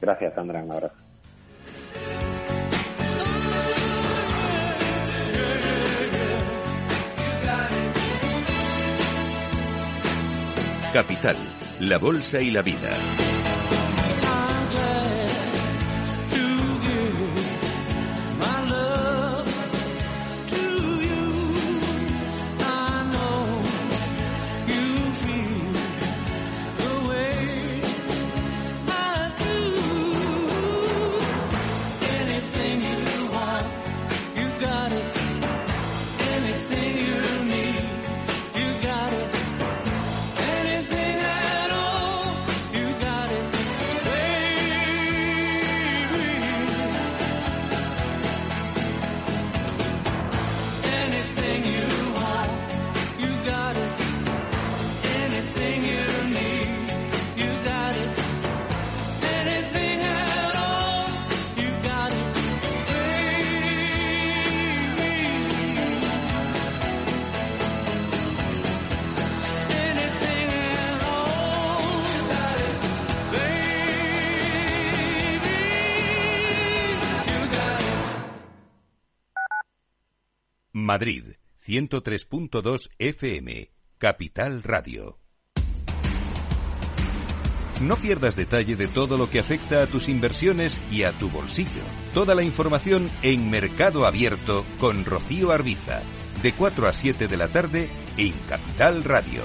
Gracias, 0.00 0.34
Sandra. 0.34 0.64
Un 0.64 0.72
abrazo. 0.72 0.94
Capital, 10.94 11.36
la 11.80 11.98
Bolsa 11.98 12.40
y 12.40 12.50
la 12.52 12.62
Vida. 12.62 12.96
Madrid, 80.90 81.36
103.2 81.64 82.90
FM, 82.98 83.70
Capital 83.96 84.64
Radio. 84.64 85.20
No 87.80 87.94
pierdas 87.94 88.34
detalle 88.34 88.74
de 88.74 88.88
todo 88.88 89.16
lo 89.16 89.30
que 89.30 89.38
afecta 89.38 89.84
a 89.84 89.86
tus 89.86 90.08
inversiones 90.08 90.80
y 90.90 91.04
a 91.04 91.12
tu 91.12 91.30
bolsillo. 91.30 91.84
Toda 92.12 92.34
la 92.34 92.42
información 92.42 93.08
en 93.22 93.52
Mercado 93.52 94.04
Abierto 94.04 94.64
con 94.80 95.04
Rocío 95.04 95.52
Arbiza, 95.52 96.02
de 96.42 96.54
4 96.54 96.88
a 96.88 96.92
7 96.92 97.28
de 97.28 97.36
la 97.36 97.46
tarde 97.46 97.88
en 98.16 98.32
Capital 98.48 99.04
Radio. 99.04 99.44